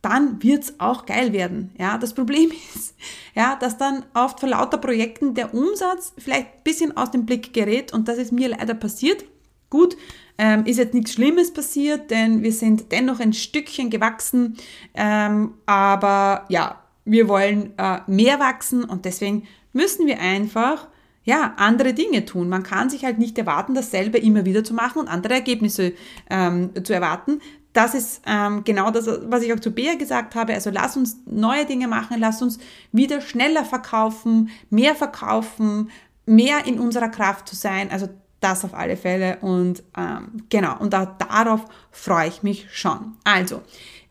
dann 0.02 0.42
wird's 0.42 0.76
auch 0.80 1.06
geil 1.06 1.34
werden. 1.34 1.72
Ja, 1.78 1.98
das 1.98 2.14
Problem 2.14 2.52
ist, 2.76 2.96
ja, 3.36 3.58
dass 3.58 3.78
dann 3.78 4.06
oft 4.14 4.40
vor 4.40 4.50
lauter 4.50 4.78
Projekten 4.78 5.36
der 5.36 5.54
Umsatz 5.54 6.14
vielleicht 6.18 6.48
ein 6.48 6.64
bisschen 6.64 6.98
aus 6.98 7.12
dem 7.12 7.26
Blick 7.26 7.54
gerät 7.54 7.94
und 7.94 8.08
das 8.08 8.18
ist 8.18 8.32
mir 8.32 8.50
leider 8.50 8.74
passiert. 8.74 9.26
Gut, 9.70 9.98
ähm, 10.40 10.66
ist 10.66 10.78
jetzt 10.78 10.96
nichts 10.96 11.14
Schlimmes 11.14 11.54
passiert, 11.54 12.10
denn 12.10 12.42
wir 12.42 12.54
sind 12.54 12.92
dennoch 12.92 13.20
ein 13.20 13.34
Stückchen 13.34 13.92
gewachsen, 13.92 14.58
ähm, 14.96 15.54
aber 15.68 16.46
ja, 16.50 16.82
wir 17.06 17.28
wollen 17.28 17.78
äh, 17.78 18.00
mehr 18.08 18.40
wachsen 18.40 18.84
und 18.84 19.06
deswegen 19.06 19.48
müssen 19.74 20.08
wir 20.08 20.20
einfach 20.20 20.88
ja, 21.24 21.54
andere 21.58 21.94
Dinge 21.94 22.26
tun. 22.26 22.50
Man 22.50 22.64
kann 22.64 22.90
sich 22.90 23.06
halt 23.06 23.20
nicht 23.20 23.38
erwarten, 23.38 23.74
dasselbe 23.74 24.18
immer 24.18 24.46
wieder 24.46 24.64
zu 24.64 24.74
machen 24.74 25.00
und 25.00 25.08
andere 25.08 25.34
Ergebnisse 25.36 25.94
ähm, 26.30 26.72
zu 26.84 26.94
erwarten. 26.94 27.42
Das 27.74 27.94
ist 27.94 28.22
ähm, 28.26 28.64
genau 28.64 28.90
das, 28.90 29.08
was 29.26 29.44
ich 29.44 29.54
auch 29.54 29.60
zu 29.60 29.72
Bea 29.72 29.96
gesagt 29.96 30.34
habe. 30.36 30.54
Also 30.54 30.72
lass 30.72 30.98
uns 30.98 31.18
neue 31.26 31.66
Dinge 31.66 31.88
machen, 31.88 32.18
lass 32.20 32.42
uns 32.42 32.58
wieder 32.92 33.22
schneller 33.22 33.64
verkaufen, 33.64 34.50
mehr 34.70 34.96
verkaufen, 34.96 35.92
mehr 36.26 36.66
in 36.66 36.80
unserer 36.80 37.10
Kraft 37.10 37.48
zu 37.48 37.56
sein. 37.56 37.92
Also 37.92 38.10
das 38.40 38.64
auf 38.64 38.74
alle 38.74 38.98
Fälle 38.98 39.38
und 39.42 39.84
ähm, 39.98 40.44
genau, 40.50 40.78
und 40.80 40.94
da, 40.94 41.06
darauf 41.06 41.66
freue 41.92 42.30
ich 42.30 42.42
mich 42.42 42.68
schon. 42.72 43.18
Also, 43.24 43.62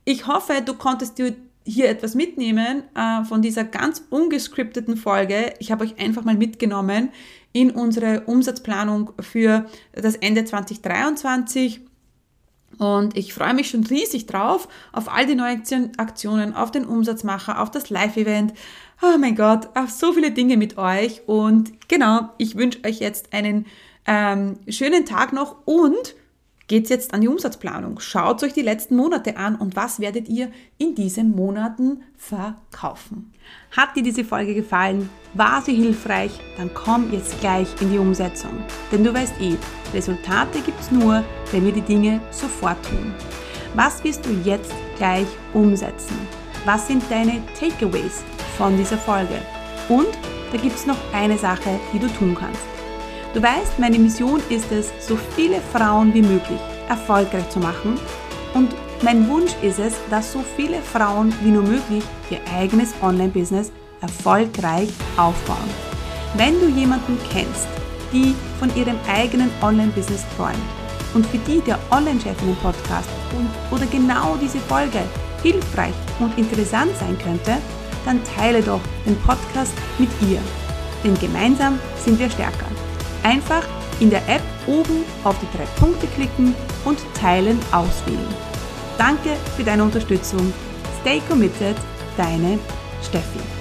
ich 0.04 0.26
hoffe, 0.26 0.62
du 0.64 0.74
konntest 0.74 1.18
dir 1.18 1.34
hier 1.68 1.88
etwas 1.88 2.14
mitnehmen 2.14 2.82
äh, 2.94 3.24
von 3.24 3.42
dieser 3.42 3.64
ganz 3.64 4.02
ungescripteten 4.10 4.96
Folge. 4.96 5.52
Ich 5.58 5.70
habe 5.70 5.84
euch 5.84 5.98
einfach 6.00 6.24
mal 6.24 6.34
mitgenommen 6.34 7.10
in 7.52 7.70
unsere 7.70 8.22
Umsatzplanung 8.22 9.12
für 9.20 9.66
das 9.92 10.16
Ende 10.16 10.44
2023. 10.44 11.80
Und 12.78 13.16
ich 13.16 13.34
freue 13.34 13.54
mich 13.54 13.70
schon 13.70 13.84
riesig 13.84 14.26
drauf, 14.26 14.68
auf 14.92 15.12
all 15.12 15.26
die 15.26 15.34
neuen 15.34 15.62
Aktionen, 15.98 16.54
auf 16.54 16.70
den 16.70 16.84
Umsatzmacher, 16.84 17.60
auf 17.60 17.70
das 17.70 17.90
Live-Event. 17.90 18.54
Oh 19.02 19.18
mein 19.18 19.34
Gott, 19.34 19.68
auf 19.74 19.90
so 19.90 20.12
viele 20.12 20.30
Dinge 20.30 20.56
mit 20.56 20.78
euch. 20.78 21.22
Und 21.26 21.88
genau, 21.88 22.30
ich 22.38 22.56
wünsche 22.56 22.84
euch 22.84 23.00
jetzt 23.00 23.32
einen 23.32 23.66
ähm, 24.06 24.58
schönen 24.68 25.04
Tag 25.04 25.32
noch 25.32 25.66
und 25.66 26.14
geht's 26.68 26.90
jetzt 26.90 27.12
an 27.12 27.22
die 27.22 27.28
Umsatzplanung. 27.28 27.98
Schaut 27.98 28.42
euch 28.42 28.52
die 28.52 28.62
letzten 28.62 28.94
Monate 28.94 29.36
an 29.36 29.56
und 29.56 29.74
was 29.74 30.00
werdet 30.00 30.28
ihr 30.28 30.50
in 30.76 30.94
diesen 30.94 31.34
Monaten 31.34 32.02
verkaufen. 32.16 33.32
Hat 33.76 33.96
dir 33.96 34.02
diese 34.02 34.24
Folge 34.24 34.54
gefallen? 34.54 35.08
War 35.34 35.62
sie 35.62 35.74
hilfreich? 35.74 36.38
Dann 36.56 36.72
komm 36.72 37.10
jetzt 37.12 37.40
gleich 37.40 37.68
in 37.80 37.90
die 37.90 37.98
Umsetzung. 37.98 38.52
Denn 38.92 39.02
du 39.02 39.12
weißt 39.12 39.40
eh, 39.40 39.56
Resultate 39.92 40.60
gibt's 40.60 40.90
nur, 40.90 41.24
wenn 41.50 41.64
wir 41.64 41.72
die 41.72 41.80
Dinge 41.80 42.20
sofort 42.30 42.78
tun. 42.84 43.14
Was 43.74 44.04
wirst 44.04 44.24
du 44.26 44.30
jetzt 44.44 44.72
gleich 44.96 45.26
umsetzen? 45.54 46.16
Was 46.66 46.86
sind 46.86 47.02
deine 47.10 47.42
Takeaways 47.58 48.22
von 48.58 48.76
dieser 48.76 48.98
Folge? 48.98 49.40
Und 49.88 50.08
da 50.52 50.58
gibt's 50.58 50.86
noch 50.86 50.98
eine 51.14 51.38
Sache, 51.38 51.80
die 51.92 51.98
du 51.98 52.08
tun 52.08 52.36
kannst. 52.38 52.77
Du 53.34 53.42
weißt, 53.42 53.78
meine 53.78 53.98
Mission 53.98 54.40
ist 54.48 54.72
es, 54.72 54.90
so 55.06 55.16
viele 55.36 55.60
Frauen 55.72 56.14
wie 56.14 56.22
möglich 56.22 56.58
erfolgreich 56.88 57.48
zu 57.50 57.58
machen 57.58 57.98
und 58.54 58.74
mein 59.02 59.28
Wunsch 59.28 59.52
ist 59.62 59.78
es, 59.78 59.94
dass 60.10 60.32
so 60.32 60.42
viele 60.56 60.80
Frauen 60.80 61.32
wie 61.42 61.50
nur 61.50 61.62
möglich 61.62 62.02
ihr 62.30 62.40
eigenes 62.56 62.94
Online-Business 63.02 63.70
erfolgreich 64.00 64.88
aufbauen. 65.16 65.70
Wenn 66.36 66.58
du 66.58 66.68
jemanden 66.68 67.18
kennst, 67.30 67.68
die 68.12 68.34
von 68.58 68.74
ihrem 68.74 68.96
eigenen 69.08 69.50
Online-Business 69.62 70.24
träumen 70.36 70.62
und 71.14 71.26
für 71.26 71.38
die 71.38 71.60
der 71.60 71.78
Online-Chefinnen-Podcast 71.90 73.08
oder 73.70 73.86
genau 73.86 74.36
diese 74.40 74.58
Folge 74.58 75.00
hilfreich 75.42 75.94
und 76.18 76.36
interessant 76.38 76.90
sein 76.98 77.16
könnte, 77.22 77.58
dann 78.04 78.20
teile 78.36 78.62
doch 78.62 78.80
den 79.06 79.16
Podcast 79.20 79.74
mit 79.98 80.08
ihr. 80.28 80.40
Denn 81.04 81.14
gemeinsam 81.18 81.78
sind 82.04 82.18
wir 82.18 82.30
stärker. 82.30 82.66
Einfach 83.28 83.62
in 84.00 84.08
der 84.08 84.26
App 84.26 84.40
oben 84.66 85.04
auf 85.22 85.36
die 85.38 85.56
drei 85.58 85.66
Punkte 85.78 86.06
klicken 86.06 86.54
und 86.86 86.98
Teilen 87.12 87.60
auswählen. 87.72 88.34
Danke 88.96 89.36
für 89.54 89.64
deine 89.64 89.84
Unterstützung. 89.84 90.50
Stay 91.02 91.20
committed, 91.28 91.76
deine 92.16 92.58
Steffi. 93.02 93.57